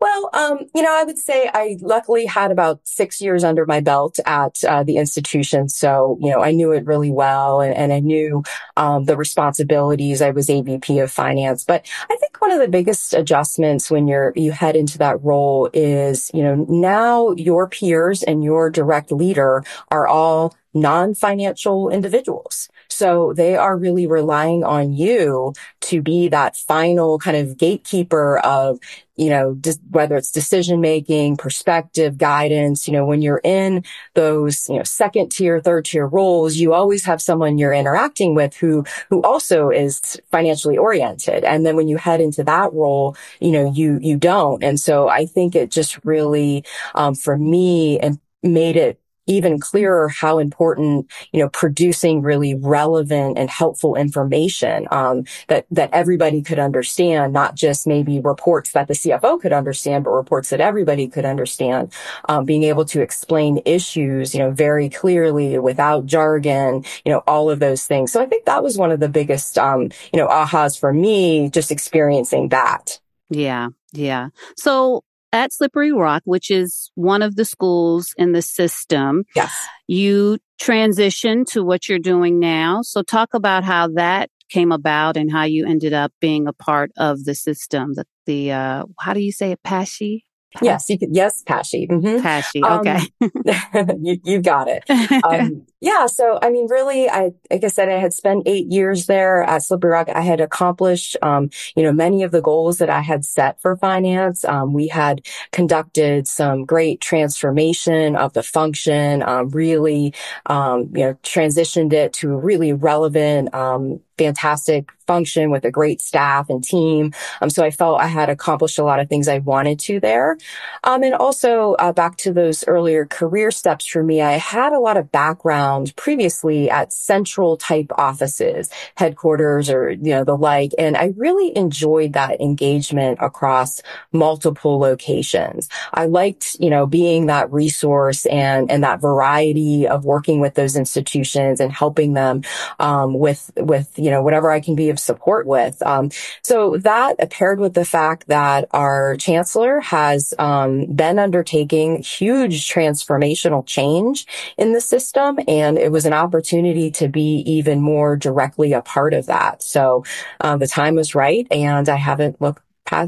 Well, 0.00 0.30
um, 0.32 0.60
you 0.74 0.82
know, 0.82 0.94
I 0.96 1.02
would 1.02 1.18
say 1.18 1.50
I 1.52 1.76
luckily 1.80 2.24
had 2.24 2.52
about 2.52 2.80
six 2.84 3.20
years 3.20 3.42
under 3.42 3.66
my 3.66 3.80
belt 3.80 4.18
at 4.26 4.62
uh, 4.62 4.84
the 4.84 4.96
institution. 4.96 5.68
So, 5.68 6.18
you 6.20 6.30
know, 6.30 6.40
I 6.40 6.52
knew 6.52 6.70
it 6.70 6.86
really 6.86 7.10
well 7.10 7.60
and, 7.60 7.74
and 7.74 7.92
I 7.92 7.98
knew 7.98 8.44
um, 8.76 9.06
the 9.06 9.16
responsibilities. 9.16 10.22
I 10.22 10.30
was 10.30 10.48
AVP 10.48 11.02
of 11.02 11.10
finance. 11.10 11.64
But 11.64 11.84
I 12.08 12.16
think 12.16 12.40
one 12.40 12.52
of 12.52 12.60
the 12.60 12.68
biggest 12.68 13.12
adjustments 13.12 13.90
when 13.90 14.06
you're, 14.06 14.32
you 14.36 14.52
head 14.52 14.76
into 14.76 14.98
that 14.98 15.22
role 15.24 15.68
is, 15.72 16.30
you 16.32 16.44
know, 16.44 16.54
now 16.68 17.32
your 17.32 17.68
peers 17.68 18.22
and 18.22 18.44
your 18.44 18.70
direct 18.70 19.10
leader 19.10 19.64
are 19.90 20.06
all 20.06 20.54
non-financial 20.80 21.90
individuals. 21.90 22.68
So 22.88 23.32
they 23.34 23.56
are 23.56 23.76
really 23.76 24.06
relying 24.06 24.64
on 24.64 24.92
you 24.92 25.52
to 25.82 26.02
be 26.02 26.28
that 26.28 26.56
final 26.56 27.18
kind 27.18 27.36
of 27.36 27.56
gatekeeper 27.56 28.38
of, 28.38 28.78
you 29.16 29.30
know, 29.30 29.60
whether 29.90 30.16
it's 30.16 30.30
decision 30.30 30.80
making, 30.80 31.36
perspective, 31.36 32.18
guidance, 32.18 32.86
you 32.86 32.92
know, 32.92 33.04
when 33.04 33.20
you're 33.20 33.40
in 33.44 33.84
those, 34.14 34.68
you 34.68 34.76
know, 34.76 34.84
second 34.84 35.30
tier, 35.30 35.60
third 35.60 35.84
tier 35.84 36.06
roles, 36.06 36.56
you 36.56 36.72
always 36.72 37.04
have 37.04 37.20
someone 37.20 37.58
you're 37.58 37.72
interacting 37.72 38.34
with 38.34 38.56
who, 38.56 38.84
who 39.10 39.22
also 39.22 39.70
is 39.70 40.20
financially 40.30 40.78
oriented. 40.78 41.44
And 41.44 41.66
then 41.66 41.76
when 41.76 41.88
you 41.88 41.96
head 41.98 42.20
into 42.20 42.44
that 42.44 42.72
role, 42.72 43.16
you 43.40 43.50
know, 43.50 43.72
you, 43.72 43.98
you 44.00 44.16
don't. 44.16 44.62
And 44.62 44.78
so 44.80 45.08
I 45.08 45.26
think 45.26 45.54
it 45.54 45.70
just 45.70 46.04
really, 46.04 46.64
um, 46.94 47.14
for 47.14 47.36
me 47.36 47.98
and 47.98 48.18
made 48.42 48.76
it 48.76 49.00
even 49.28 49.60
clearer 49.60 50.08
how 50.08 50.38
important, 50.38 51.10
you 51.32 51.40
know, 51.40 51.48
producing 51.50 52.22
really 52.22 52.54
relevant 52.54 53.38
and 53.38 53.50
helpful 53.50 53.94
information, 53.94 54.88
um, 54.90 55.24
that, 55.48 55.66
that 55.70 55.90
everybody 55.92 56.42
could 56.42 56.58
understand, 56.58 57.32
not 57.32 57.54
just 57.54 57.86
maybe 57.86 58.20
reports 58.20 58.72
that 58.72 58.88
the 58.88 58.94
CFO 58.94 59.40
could 59.40 59.52
understand, 59.52 60.04
but 60.04 60.10
reports 60.10 60.50
that 60.50 60.60
everybody 60.60 61.06
could 61.06 61.24
understand, 61.24 61.92
um, 62.28 62.44
being 62.44 62.64
able 62.64 62.84
to 62.86 63.00
explain 63.00 63.60
issues, 63.64 64.34
you 64.34 64.40
know, 64.40 64.50
very 64.50 64.88
clearly 64.88 65.58
without 65.58 66.06
jargon, 66.06 66.84
you 67.04 67.12
know, 67.12 67.22
all 67.26 67.50
of 67.50 67.60
those 67.60 67.86
things. 67.86 68.10
So 68.12 68.22
I 68.22 68.26
think 68.26 68.46
that 68.46 68.62
was 68.62 68.78
one 68.78 68.90
of 68.90 69.00
the 69.00 69.08
biggest, 69.08 69.58
um, 69.58 69.90
you 70.12 70.18
know, 70.18 70.28
ahas 70.28 70.78
for 70.78 70.92
me, 70.92 71.50
just 71.50 71.70
experiencing 71.70 72.48
that. 72.48 72.98
Yeah. 73.30 73.68
Yeah. 73.92 74.28
So 74.56 75.02
at 75.32 75.52
Slippery 75.52 75.92
Rock, 75.92 76.22
which 76.24 76.50
is 76.50 76.90
one 76.94 77.22
of 77.22 77.36
the 77.36 77.44
schools 77.44 78.14
in 78.16 78.32
the 78.32 78.42
system. 78.42 79.24
Yes. 79.34 79.52
You 79.86 80.38
transitioned 80.60 81.46
to 81.52 81.62
what 81.62 81.88
you're 81.88 81.98
doing 81.98 82.38
now. 82.38 82.82
So 82.82 83.02
talk 83.02 83.34
about 83.34 83.64
how 83.64 83.88
that 83.88 84.30
came 84.48 84.72
about 84.72 85.16
and 85.16 85.30
how 85.30 85.44
you 85.44 85.66
ended 85.66 85.92
up 85.92 86.12
being 86.20 86.46
a 86.46 86.52
part 86.52 86.90
of 86.96 87.24
the 87.24 87.34
system. 87.34 87.94
The, 87.94 88.04
the 88.26 88.52
uh, 88.52 88.84
how 88.98 89.12
do 89.12 89.20
you 89.20 89.32
say 89.32 89.52
it, 89.52 89.62
Pashi? 89.62 90.22
Yes, 90.62 90.88
you 90.88 90.98
could, 90.98 91.14
yes, 91.14 91.42
Pashi. 91.44 91.88
Mm-hmm. 91.88 92.26
Pashi, 92.26 92.62
okay. 92.64 93.78
Um, 93.78 93.98
you, 94.04 94.18
you 94.24 94.40
got 94.40 94.66
it. 94.68 94.82
Um, 95.24 95.66
yeah. 95.80 96.06
So, 96.06 96.38
I 96.42 96.50
mean, 96.50 96.68
really, 96.70 97.08
I, 97.08 97.32
like 97.50 97.64
I 97.64 97.68
said, 97.68 97.88
I 97.88 97.98
had 97.98 98.12
spent 98.14 98.44
eight 98.46 98.66
years 98.72 99.06
there 99.06 99.42
at 99.42 99.62
Slippery 99.62 99.90
Rock. 99.90 100.08
I 100.08 100.22
had 100.22 100.40
accomplished, 100.40 101.16
um, 101.22 101.50
you 101.76 101.82
know, 101.82 101.92
many 101.92 102.22
of 102.22 102.32
the 102.32 102.40
goals 102.40 102.78
that 102.78 102.90
I 102.90 103.00
had 103.00 103.24
set 103.24 103.60
for 103.60 103.76
finance. 103.76 104.44
Um, 104.44 104.72
we 104.72 104.88
had 104.88 105.24
conducted 105.52 106.26
some 106.26 106.64
great 106.64 107.00
transformation 107.00 108.16
of 108.16 108.32
the 108.32 108.42
function, 108.42 109.22
um, 109.22 109.50
really, 109.50 110.14
um, 110.46 110.90
you 110.94 111.04
know, 111.04 111.14
transitioned 111.22 111.92
it 111.92 112.14
to 112.14 112.32
a 112.32 112.36
really 112.36 112.72
relevant, 112.72 113.54
um, 113.54 114.00
fantastic 114.18 114.92
function 115.08 115.50
with 115.50 115.64
a 115.64 115.70
great 115.70 116.00
staff 116.00 116.50
and 116.50 116.62
team. 116.62 117.12
Um, 117.40 117.50
so 117.50 117.64
I 117.64 117.70
felt 117.70 118.00
I 118.00 118.06
had 118.06 118.28
accomplished 118.28 118.78
a 118.78 118.84
lot 118.84 119.00
of 119.00 119.08
things 119.08 119.26
I 119.26 119.38
wanted 119.38 119.80
to 119.80 119.98
there. 119.98 120.36
Um, 120.84 121.02
and 121.02 121.14
also 121.14 121.72
uh, 121.78 121.92
back 121.92 122.16
to 122.18 122.32
those 122.32 122.62
earlier 122.68 123.06
career 123.06 123.50
steps 123.50 123.86
for 123.86 124.02
me, 124.02 124.20
I 124.20 124.32
had 124.32 124.72
a 124.74 124.78
lot 124.78 124.98
of 124.98 125.10
background 125.10 125.96
previously 125.96 126.68
at 126.68 126.92
central 126.92 127.56
type 127.56 127.90
offices, 127.96 128.68
headquarters 128.96 129.70
or, 129.70 129.90
you 129.90 130.10
know, 130.10 130.24
the 130.24 130.36
like. 130.36 130.72
And 130.78 130.94
I 130.96 131.14
really 131.16 131.56
enjoyed 131.56 132.12
that 132.12 132.40
engagement 132.40 133.18
across 133.22 133.80
multiple 134.12 134.78
locations. 134.78 135.70
I 135.94 136.04
liked, 136.04 136.56
you 136.60 136.68
know, 136.68 136.86
being 136.86 137.26
that 137.26 137.50
resource 137.50 138.26
and, 138.26 138.70
and 138.70 138.84
that 138.84 139.00
variety 139.00 139.88
of 139.88 140.04
working 140.04 140.40
with 140.40 140.54
those 140.54 140.76
institutions 140.76 141.60
and 141.60 141.72
helping 141.72 142.12
them, 142.12 142.42
um, 142.78 143.18
with, 143.18 143.50
with, 143.56 143.98
you 143.98 144.07
know, 144.10 144.22
whatever 144.22 144.50
I 144.50 144.60
can 144.60 144.74
be 144.74 144.90
of 144.90 144.98
support 144.98 145.46
with. 145.46 145.80
Um, 145.82 146.10
so 146.42 146.76
that 146.78 147.30
paired 147.30 147.60
with 147.60 147.74
the 147.74 147.84
fact 147.84 148.28
that 148.28 148.68
our 148.72 149.16
chancellor 149.16 149.80
has, 149.80 150.34
um, 150.38 150.86
been 150.86 151.18
undertaking 151.18 152.02
huge 152.02 152.72
transformational 152.72 153.66
change 153.66 154.26
in 154.56 154.72
the 154.72 154.80
system 154.80 155.38
and 155.46 155.78
it 155.78 155.92
was 155.92 156.06
an 156.06 156.12
opportunity 156.12 156.90
to 156.92 157.08
be 157.08 157.42
even 157.46 157.80
more 157.80 158.16
directly 158.16 158.72
a 158.72 158.82
part 158.82 159.14
of 159.14 159.26
that. 159.26 159.62
So 159.62 160.04
uh, 160.40 160.56
the 160.56 160.66
time 160.66 160.94
was 160.94 161.14
right, 161.14 161.46
and 161.50 161.88
I 161.88 161.96
haven't 161.96 162.40
looked 162.40 162.62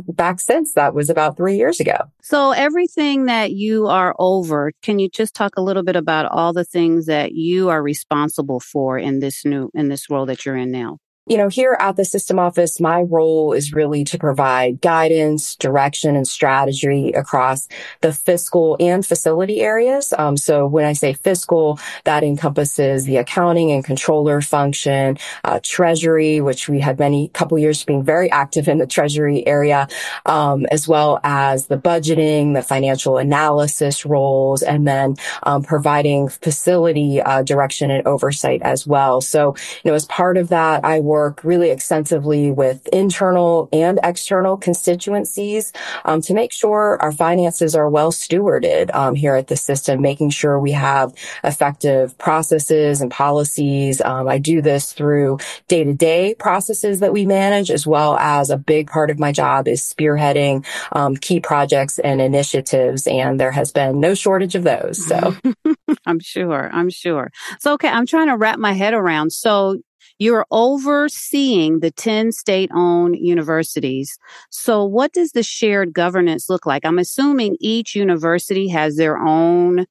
back 0.08 0.40
since 0.40 0.74
that 0.74 0.94
was 0.94 1.10
about 1.10 1.36
three 1.36 1.56
years 1.56 1.80
ago. 1.80 1.96
So 2.22 2.52
everything 2.52 3.26
that 3.26 3.52
you 3.52 3.86
are 3.86 4.14
over, 4.18 4.72
can 4.82 4.98
you 4.98 5.08
just 5.08 5.34
talk 5.34 5.56
a 5.56 5.62
little 5.62 5.82
bit 5.82 5.96
about 5.96 6.26
all 6.26 6.52
the 6.52 6.64
things 6.64 7.06
that 7.06 7.32
you 7.32 7.68
are 7.68 7.82
responsible 7.82 8.60
for 8.60 8.98
in 8.98 9.20
this 9.20 9.44
new, 9.44 9.70
in 9.74 9.88
this 9.88 10.10
role 10.10 10.26
that 10.26 10.44
you're 10.44 10.56
in 10.56 10.70
now? 10.70 10.98
You 11.30 11.36
know, 11.36 11.46
here 11.46 11.76
at 11.78 11.94
the 11.94 12.04
system 12.04 12.40
office, 12.40 12.80
my 12.80 13.02
role 13.02 13.52
is 13.52 13.72
really 13.72 14.02
to 14.02 14.18
provide 14.18 14.80
guidance, 14.80 15.54
direction, 15.54 16.16
and 16.16 16.26
strategy 16.26 17.12
across 17.12 17.68
the 18.00 18.12
fiscal 18.12 18.76
and 18.80 19.06
facility 19.06 19.60
areas. 19.60 20.12
Um, 20.18 20.36
so 20.36 20.66
when 20.66 20.84
I 20.84 20.92
say 20.92 21.12
fiscal, 21.12 21.78
that 22.02 22.24
encompasses 22.24 23.04
the 23.04 23.18
accounting 23.18 23.70
and 23.70 23.84
controller 23.84 24.40
function, 24.40 25.18
uh, 25.44 25.60
treasury, 25.62 26.40
which 26.40 26.68
we 26.68 26.80
had 26.80 26.98
many 26.98 27.28
couple 27.28 27.56
years 27.60 27.84
being 27.84 28.02
very 28.02 28.28
active 28.32 28.66
in 28.66 28.78
the 28.78 28.86
treasury 28.88 29.46
area, 29.46 29.86
um, 30.26 30.66
as 30.72 30.88
well 30.88 31.20
as 31.22 31.68
the 31.68 31.78
budgeting, 31.78 32.54
the 32.54 32.62
financial 32.62 33.18
analysis 33.18 34.04
roles, 34.04 34.62
and 34.62 34.84
then 34.84 35.14
um, 35.44 35.62
providing 35.62 36.28
facility 36.28 37.20
uh, 37.20 37.44
direction 37.44 37.88
and 37.92 38.04
oversight 38.08 38.62
as 38.62 38.84
well. 38.84 39.20
So, 39.20 39.54
you 39.84 39.92
know, 39.92 39.94
as 39.94 40.06
part 40.06 40.36
of 40.36 40.48
that, 40.48 40.84
I 40.84 40.98
work 40.98 41.19
work 41.20 41.44
really 41.44 41.70
extensively 41.70 42.50
with 42.50 42.88
internal 42.88 43.68
and 43.74 44.00
external 44.02 44.56
constituencies 44.56 45.70
um, 46.06 46.22
to 46.22 46.32
make 46.32 46.50
sure 46.50 46.96
our 47.02 47.12
finances 47.12 47.74
are 47.74 47.90
well 47.90 48.10
stewarded 48.10 48.92
um, 48.94 49.14
here 49.14 49.34
at 49.34 49.48
the 49.48 49.56
system, 49.56 50.00
making 50.00 50.30
sure 50.30 50.58
we 50.58 50.72
have 50.72 51.12
effective 51.44 52.16
processes 52.16 53.02
and 53.02 53.10
policies. 53.10 54.00
Um, 54.00 54.28
I 54.28 54.38
do 54.38 54.62
this 54.62 54.94
through 54.94 55.38
day 55.68 55.84
to 55.84 55.92
day 55.92 56.34
processes 56.38 57.00
that 57.00 57.12
we 57.12 57.26
manage, 57.26 57.70
as 57.70 57.86
well 57.86 58.16
as 58.16 58.48
a 58.48 58.56
big 58.56 58.88
part 58.88 59.10
of 59.10 59.18
my 59.18 59.30
job 59.30 59.68
is 59.68 59.82
spearheading 59.82 60.64
um, 60.92 61.16
key 61.16 61.38
projects 61.38 61.98
and 61.98 62.22
initiatives. 62.22 63.06
And 63.06 63.38
there 63.38 63.52
has 63.52 63.72
been 63.72 64.00
no 64.00 64.14
shortage 64.14 64.54
of 64.54 64.62
those. 64.62 65.06
So 65.06 65.36
I'm 66.06 66.20
sure. 66.20 66.70
I'm 66.72 66.88
sure. 66.88 67.30
So, 67.58 67.74
okay, 67.74 67.88
I'm 67.88 68.06
trying 68.06 68.28
to 68.28 68.38
wrap 68.38 68.58
my 68.58 68.72
head 68.72 68.94
around. 68.94 69.32
So 69.32 69.82
you're 70.20 70.46
overseeing 70.50 71.80
the 71.80 71.90
10 71.90 72.30
state 72.30 72.70
owned 72.72 73.16
universities. 73.18 74.16
So 74.50 74.84
what 74.84 75.12
does 75.12 75.32
the 75.32 75.42
shared 75.42 75.94
governance 75.94 76.48
look 76.48 76.66
like? 76.66 76.84
I'm 76.84 76.98
assuming 76.98 77.56
each 77.58 77.96
university 77.96 78.68
has 78.68 78.96
their 78.96 79.16
own 79.16 79.86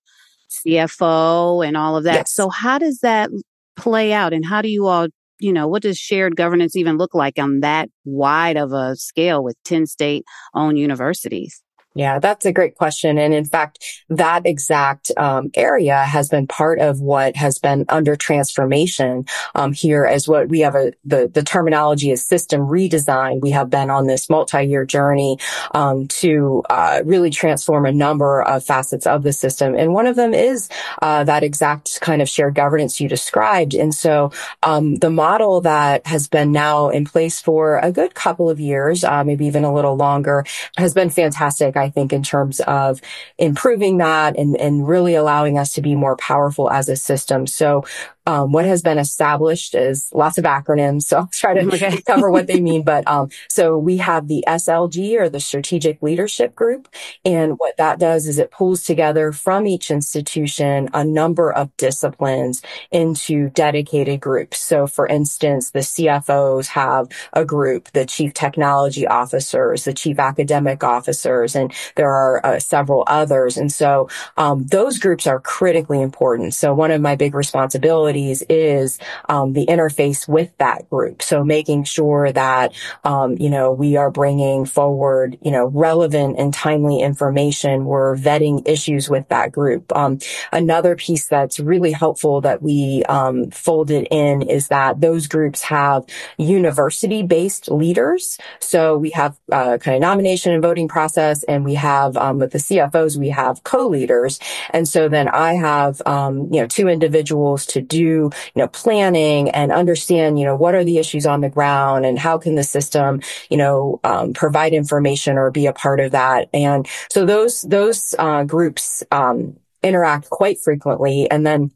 CFO 0.50 1.67
and 1.67 1.75
all 1.75 1.98
of 1.98 2.03
that. 2.03 2.15
Yes. 2.15 2.31
So 2.31 2.50
how 2.50 2.77
does 2.77 3.00
that 3.00 3.31
play 3.75 4.13
out 4.13 4.31
and 4.31 4.45
how 4.45 4.62
do 4.62 4.69
you 4.69 4.86
all 4.88 5.07
you 5.41 5.53
know, 5.53 5.67
what 5.69 5.81
does 5.81 5.98
shared 5.98 6.36
governance 6.36 6.75
even 6.75 6.98
look 6.98 7.15
like 7.15 7.39
on 7.39 7.62
that 7.62 7.89
wide 8.03 8.57
of 8.57 8.74
a 8.74 8.98
scale 8.98 9.41
with 9.41 9.55
10 9.63 9.88
state 9.88 10.25
owned 10.53 10.77
universities? 10.77 11.63
Yeah, 12.00 12.20
that's 12.20 12.46
a 12.46 12.53
great 12.53 12.75
question. 12.75 13.18
And 13.18 13.34
in 13.34 13.44
fact, 13.44 13.84
that 14.08 14.46
exact 14.46 15.12
um, 15.18 15.51
area 15.53 15.98
has 15.98 16.29
been 16.29 16.48
part 16.48 16.79
of 16.79 17.01
what 17.01 17.36
has 17.36 17.60
been 17.60 17.84
under 17.89 18.15
transformation 18.15 19.25
um, 19.53 19.74
here 19.74 20.06
as 20.06 20.25
what 20.25 20.48
we 20.48 20.62
have 20.62 20.75
a, 20.75 20.94
the, 21.03 21.27
the 21.27 21.44
terminology 21.44 22.12
is 22.12 22.25
system 22.25 22.62
redesign. 22.62 23.41
We 23.41 23.51
have 23.51 23.70
been 23.70 23.89
on 23.89 24.08
this 24.08 24.29
multi-year 24.29 24.86
journey 24.86 25.39
um, 25.75 26.08
to 26.22 26.63
uh, 26.70 27.01
really 27.03 27.32
transform 27.32 27.86
a 27.86 27.91
number 27.91 28.44
of 28.44 28.63
facets 28.63 29.06
of 29.06 29.24
the 29.24 29.34
system. 29.34 29.75
And 29.75 29.94
one 29.94 30.08
of 30.08 30.15
them 30.15 30.34
is 30.34 30.70
uh, 31.01 31.25
that 31.25 31.44
exact 31.44 32.00
kind 32.00 32.22
of 32.22 32.29
shared 32.29 32.56
governance 32.56 33.01
you 33.01 33.10
described. 33.10 33.74
And 33.74 33.94
so 33.94 34.32
um, 34.63 34.96
the 34.96 35.10
model 35.10 35.60
that 35.62 36.08
has 36.08 36.29
been 36.29 36.53
now 36.53 36.88
in 36.88 37.03
place 37.03 37.41
for 37.41 37.79
a 37.79 37.91
good 37.91 38.13
couple 38.13 38.50
of 38.50 38.58
years, 38.58 39.03
uh, 39.03 39.25
maybe 39.25 39.48
even 39.48 39.65
a 39.65 39.74
little 39.74 39.98
longer, 39.98 40.46
has 40.77 40.94
been 40.94 41.10
fantastic. 41.10 41.75
I 41.75 41.88
think, 41.89 42.13
in 42.13 42.24
terms 42.24 42.60
of 42.62 43.01
improving 43.38 43.98
that 43.98 44.38
and, 44.38 44.55
and 44.58 44.88
really 44.88 45.15
allowing 45.15 45.58
us 45.58 45.74
to 45.74 45.81
be 45.81 45.96
more 45.96 46.15
powerful 46.17 46.69
as 46.69 46.89
a 46.89 46.96
system. 46.96 47.48
So 47.48 47.86
um, 48.29 48.51
what 48.51 48.65
has 48.65 48.83
been 48.83 49.00
established 49.00 49.74
is 49.74 50.07
lots 50.13 50.38
of 50.38 50.43
acronyms. 50.43 51.03
So 51.03 51.17
I'll 51.17 51.29
try 51.33 51.55
to 51.55 51.65
okay. 51.74 52.00
cover 52.03 52.29
what 52.29 52.45
they 52.45 52.62
mean. 52.62 52.83
But 52.83 53.07
um, 53.07 53.29
so 53.50 53.75
we 53.75 53.98
have 53.98 54.27
the 54.27 54.43
SLG 54.48 55.19
or 55.19 55.29
the 55.29 55.39
Strategic 55.39 56.03
Leadership 56.03 56.53
Group. 56.53 56.88
And 57.25 57.53
what 57.57 57.75
that 57.77 57.98
does 57.98 58.27
is 58.27 58.38
it 58.38 58.51
pulls 58.51 58.83
together 58.83 59.31
from 59.31 59.65
each 59.65 59.89
institution 59.89 60.89
a 60.93 61.03
number 61.03 61.51
of 61.51 61.75
disciplines 61.77 62.62
into 62.91 63.50
dedicated 63.50 64.21
groups. 64.21 64.59
So 64.59 64.86
for 64.86 65.07
instance, 65.07 65.71
the 65.71 65.79
CFOs 65.79 66.67
have 66.67 67.09
a 67.33 67.43
group, 67.43 67.91
the 67.93 68.05
chief 68.05 68.36
technology 68.36 69.07
officers, 69.07 69.86
the 69.86 69.93
chief 69.93 70.19
academic 70.19 70.83
officers, 70.83 71.55
and 71.55 71.74
there 71.95 72.12
are 72.12 72.45
uh, 72.45 72.59
several 72.59 73.05
others. 73.07 73.57
And 73.57 73.71
so 73.71 74.07
um, 74.38 74.67
those 74.67 75.00
groups 75.00 75.25
are 75.25 75.39
critically 75.39 76.00
important. 76.00 76.53
So 76.53 76.75
one 76.75 76.91
of 76.91 77.01
my 77.01 77.15
big 77.15 77.33
responsibilities 77.33 78.18
is 78.27 78.99
um, 79.27 79.53
the 79.53 79.65
interface 79.65 80.27
with 80.27 80.55
that 80.57 80.89
group. 80.89 81.21
So 81.21 81.43
making 81.43 81.83
sure 81.85 82.31
that 82.31 82.73
um, 83.03 83.38
you 83.38 83.49
know 83.49 83.71
we 83.71 83.97
are 83.97 84.11
bringing 84.11 84.65
forward 84.65 85.38
you 85.41 85.51
know 85.51 85.67
relevant 85.67 86.38
and 86.38 86.53
timely 86.53 87.01
information. 87.01 87.85
We're 87.85 88.15
vetting 88.15 88.67
issues 88.67 89.09
with 89.09 89.27
that 89.29 89.51
group. 89.51 89.95
Um, 89.95 90.19
another 90.51 90.95
piece 90.95 91.27
that's 91.27 91.59
really 91.59 91.91
helpful 91.91 92.41
that 92.41 92.61
we 92.61 93.03
um, 93.09 93.51
folded 93.51 94.07
in 94.11 94.41
is 94.41 94.67
that 94.69 95.01
those 95.01 95.27
groups 95.27 95.63
have 95.63 96.05
university-based 96.38 97.69
leaders. 97.71 98.38
So 98.59 98.97
we 98.97 99.11
have 99.11 99.38
uh, 99.51 99.77
kind 99.77 99.95
of 99.95 100.01
nomination 100.01 100.53
and 100.53 100.61
voting 100.61 100.88
process, 100.88 101.43
and 101.43 101.65
we 101.65 101.75
have 101.75 102.17
um, 102.17 102.39
with 102.39 102.51
the 102.51 102.57
CFOs 102.57 103.17
we 103.17 103.29
have 103.29 103.63
co-leaders, 103.63 104.39
and 104.71 104.88
so 104.88 105.09
then 105.09 105.27
I 105.27 105.53
have 105.53 106.01
um, 106.05 106.51
you 106.51 106.61
know 106.61 106.67
two 106.67 106.88
individuals 106.88 107.65
to 107.67 107.81
do 107.81 107.99
you 108.08 108.32
know, 108.56 108.68
planning 108.68 109.50
and 109.50 109.72
understand, 109.72 110.39
you 110.39 110.46
know, 110.46 110.56
what 110.56 110.75
are 110.75 110.84
the 110.84 110.98
issues 110.98 111.25
on 111.25 111.41
the 111.41 111.50
ground 111.50 112.06
and 112.06 112.18
how 112.18 112.38
can 112.38 112.56
the 112.56 112.63
system, 112.63 113.22
you 113.50 113.58
know, 113.58 114.00
um, 114.03 114.34
provide 114.34 114.74
information 114.74 115.38
or 115.38 115.51
be 115.51 115.65
a 115.65 115.74
part 115.74 116.00
of 116.00 116.12
that. 116.12 116.50
And 116.53 116.88
so 117.12 117.25
those, 117.25 117.62
those, 117.63 118.15
uh, 118.18 118.44
groups, 118.44 119.03
um, 119.12 119.58
interact 119.84 120.29
quite 120.29 120.60
frequently. 120.60 121.29
And 121.32 121.46
then 121.46 121.72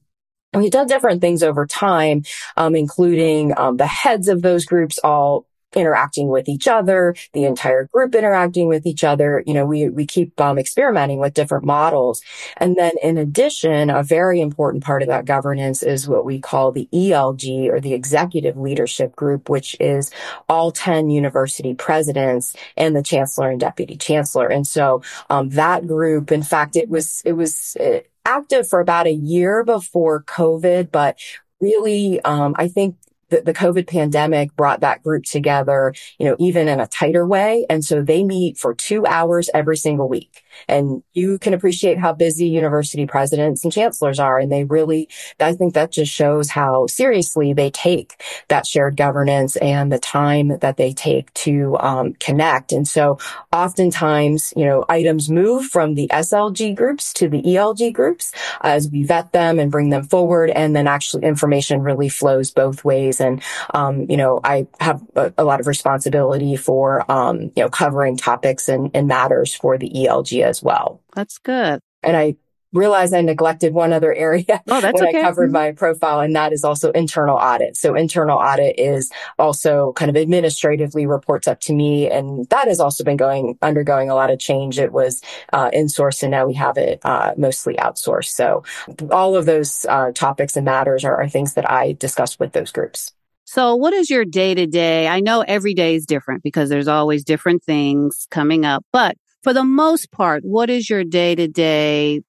we've 0.54 0.72
done 0.72 0.88
different 0.88 1.22
things 1.22 1.44
over 1.44 1.66
time, 1.66 2.24
um, 2.58 2.76
including 2.76 3.58
um, 3.58 3.78
the 3.78 3.88
heads 3.88 4.28
of 4.28 4.42
those 4.42 4.66
groups 4.66 5.00
all 5.04 5.48
interacting 5.76 6.30
with 6.30 6.48
each 6.48 6.68
other, 6.68 7.16
the 7.34 7.46
entire 7.46 7.86
group 7.86 8.16
interacting 8.16 8.68
with 8.68 8.86
each 8.86 9.04
other. 9.04 9.44
You 9.46 9.54
know, 9.54 9.66
we, 9.66 9.90
we 9.90 10.06
keep 10.06 10.40
um, 10.40 10.58
experimenting 10.58 11.20
with 11.20 11.34
different 11.34 11.66
models. 11.66 12.22
And 12.58 12.76
then 12.76 12.94
in 13.02 13.18
addition, 13.18 13.90
a 13.90 14.04
very 14.04 14.42
important 14.42 14.84
part 14.84 15.02
of 15.02 15.08
that 15.08 15.26
governance 15.26 15.84
is 15.84 16.08
what 16.08 16.26
we 16.26 16.40
call 16.40 16.72
the 16.72 16.88
ELG 16.94 17.70
or 17.70 17.80
the 17.80 17.94
executive 17.94 18.58
leadership 18.58 19.16
group, 19.16 19.50
which 19.50 19.76
is 19.80 20.12
all 20.50 20.72
10 20.72 21.10
university 21.10 21.74
presidents 21.74 22.56
and 22.78 22.96
the 22.96 23.04
chancellor 23.04 23.50
and 23.50 23.60
deputy 23.60 23.96
chancellor. 23.96 24.48
And 24.48 24.68
so, 24.68 25.02
um, 25.30 25.50
that 25.50 25.88
group, 25.88 26.32
in 26.32 26.44
fact, 26.44 26.76
it 26.76 26.90
was, 26.90 27.22
it 27.26 27.34
was, 27.34 27.76
uh, 27.80 28.00
active 28.26 28.68
for 28.68 28.80
about 28.80 29.08
a 29.08 29.12
year 29.12 29.64
before 29.64 30.24
COVID, 30.24 30.92
but 30.92 31.20
really, 31.60 32.22
um, 32.22 32.56
I 32.58 32.68
think 32.68 32.96
the, 33.34 33.42
the 33.42 33.54
COVID 33.54 33.88
pandemic 33.88 34.56
brought 34.56 34.82
that 34.82 35.02
group 35.02 35.24
together, 35.24 35.94
you 36.20 36.26
know, 36.28 36.36
even 36.40 36.68
in 36.68 36.80
a 36.80 36.88
tighter 36.88 37.26
way. 37.26 37.66
And 37.70 37.84
so 37.84 38.02
they 38.02 38.24
meet 38.24 38.58
for 38.58 38.74
two 38.76 39.06
hours 39.06 39.50
every 39.54 39.78
single 39.78 40.08
week. 40.08 40.43
And 40.68 41.04
you 41.14 41.38
can 41.40 41.54
appreciate 41.54 41.98
how 41.98 42.14
busy 42.14 42.48
university 42.48 43.06
presidents 43.06 43.64
and 43.64 43.74
chancellors 43.74 44.20
are. 44.20 44.40
And 44.40 44.52
they 44.52 44.64
really, 44.64 45.10
I 45.40 45.54
think 45.54 45.74
that 45.74 45.92
just 45.92 46.12
shows 46.12 46.50
how 46.50 46.88
seriously 46.88 47.54
they 47.54 47.70
take 47.72 48.22
that 48.48 48.66
shared 48.66 48.98
governance 48.98 49.56
and 49.58 49.92
the 49.92 50.00
time 50.00 50.60
that 50.60 50.78
they 50.78 50.94
take 50.94 51.34
to 51.34 51.78
um, 51.80 52.14
connect. 52.14 52.72
And 52.72 52.88
so 52.88 53.20
oftentimes, 53.52 54.54
you 54.56 54.66
know, 54.66 54.86
items 54.90 55.30
move 55.30 55.66
from 55.66 55.96
the 55.96 56.08
SLG 56.10 56.76
groups 56.76 57.14
to 57.14 57.30
the 57.30 57.42
ELG 57.42 57.94
groups 57.94 58.32
as 58.62 58.90
we 58.90 59.04
vet 59.04 59.32
them 59.32 59.60
and 59.60 59.72
bring 59.72 59.90
them 59.90 60.04
forward. 60.04 60.50
And 60.50 60.76
then 60.76 60.88
actually 60.88 61.24
information 61.24 61.82
really 61.82 62.10
flows 62.10 62.52
both 62.52 62.84
ways. 62.84 63.20
And, 63.20 63.42
um, 63.74 64.06
you 64.10 64.18
know, 64.18 64.40
I 64.44 64.68
have 64.80 65.02
a, 65.16 65.34
a, 65.38 65.44
lot 65.44 65.60
of 65.60 65.68
responsibility 65.68 66.56
for, 66.56 67.10
um, 67.12 67.52
you 67.56 67.64
know, 67.64 67.70
covering 67.70 68.18
topics 68.18 68.70
and, 68.70 68.92
and 68.94 69.08
matters 69.08 69.54
for 69.54 69.78
the 69.78 69.90
ELG 69.90 70.43
as 70.44 70.62
well. 70.62 71.02
That's 71.16 71.38
good. 71.38 71.80
And 72.04 72.18
I 72.18 72.36
realized 72.74 73.14
I 73.14 73.22
neglected 73.22 73.74
one 73.74 73.94
other 73.94 74.14
area 74.14 74.46
oh, 74.50 74.82
when 74.82 74.96
okay. 74.96 75.20
I 75.20 75.22
covered 75.22 75.46
mm-hmm. 75.46 75.54
my 75.54 75.72
profile, 75.72 76.20
and 76.20 76.36
that 76.36 76.52
is 76.52 76.64
also 76.64 76.92
internal 76.92 77.38
audit. 77.38 77.78
So 77.78 77.96
internal 77.96 78.40
audit 78.40 78.78
is 78.78 79.12
also 79.40 79.94
kind 79.94 80.10
of 80.10 80.18
administratively 80.18 81.06
reports 81.06 81.48
up 81.48 81.60
to 81.62 81.74
me, 81.74 82.10
and 82.10 82.48
that 82.50 82.68
has 82.68 82.80
also 82.80 83.04
been 83.04 83.18
going 83.18 83.58
undergoing 83.62 84.10
a 84.10 84.16
lot 84.16 84.32
of 84.32 84.40
change. 84.40 84.80
It 84.80 84.92
was 84.92 85.22
uh, 85.54 85.70
insourced, 85.72 86.24
and 86.24 86.32
now 86.32 86.46
we 86.46 86.56
have 86.56 86.78
it 86.78 87.00
uh, 87.04 87.34
mostly 87.38 87.76
outsourced. 87.76 88.32
So 88.32 88.64
all 89.12 89.36
of 89.36 89.46
those 89.46 89.86
uh, 89.88 90.12
topics 90.12 90.58
and 90.58 90.66
matters 90.66 91.06
are, 91.06 91.16
are 91.16 91.30
things 91.30 91.54
that 91.54 91.70
I 91.70 91.94
discuss 91.94 92.40
with 92.40 92.54
those 92.54 92.72
groups. 92.72 93.14
So, 93.46 93.76
what 93.76 93.94
is 93.94 94.10
your 94.10 94.26
day 94.26 94.56
to 94.56 94.66
day? 94.66 95.08
I 95.08 95.20
know 95.20 95.42
every 95.42 95.74
day 95.74 95.96
is 95.96 96.06
different 96.06 96.42
because 96.44 96.70
there's 96.70 96.88
always 96.88 97.24
different 97.24 97.64
things 97.64 98.26
coming 98.32 98.66
up, 98.66 98.84
but 98.92 99.16
for 99.44 99.54
the 99.54 99.64
most 99.64 100.12
part, 100.12 100.44
what 100.44 100.70
is 100.70 100.90
your 100.90 101.04
day 101.04 101.36
to 101.36 101.48
day 101.48 102.22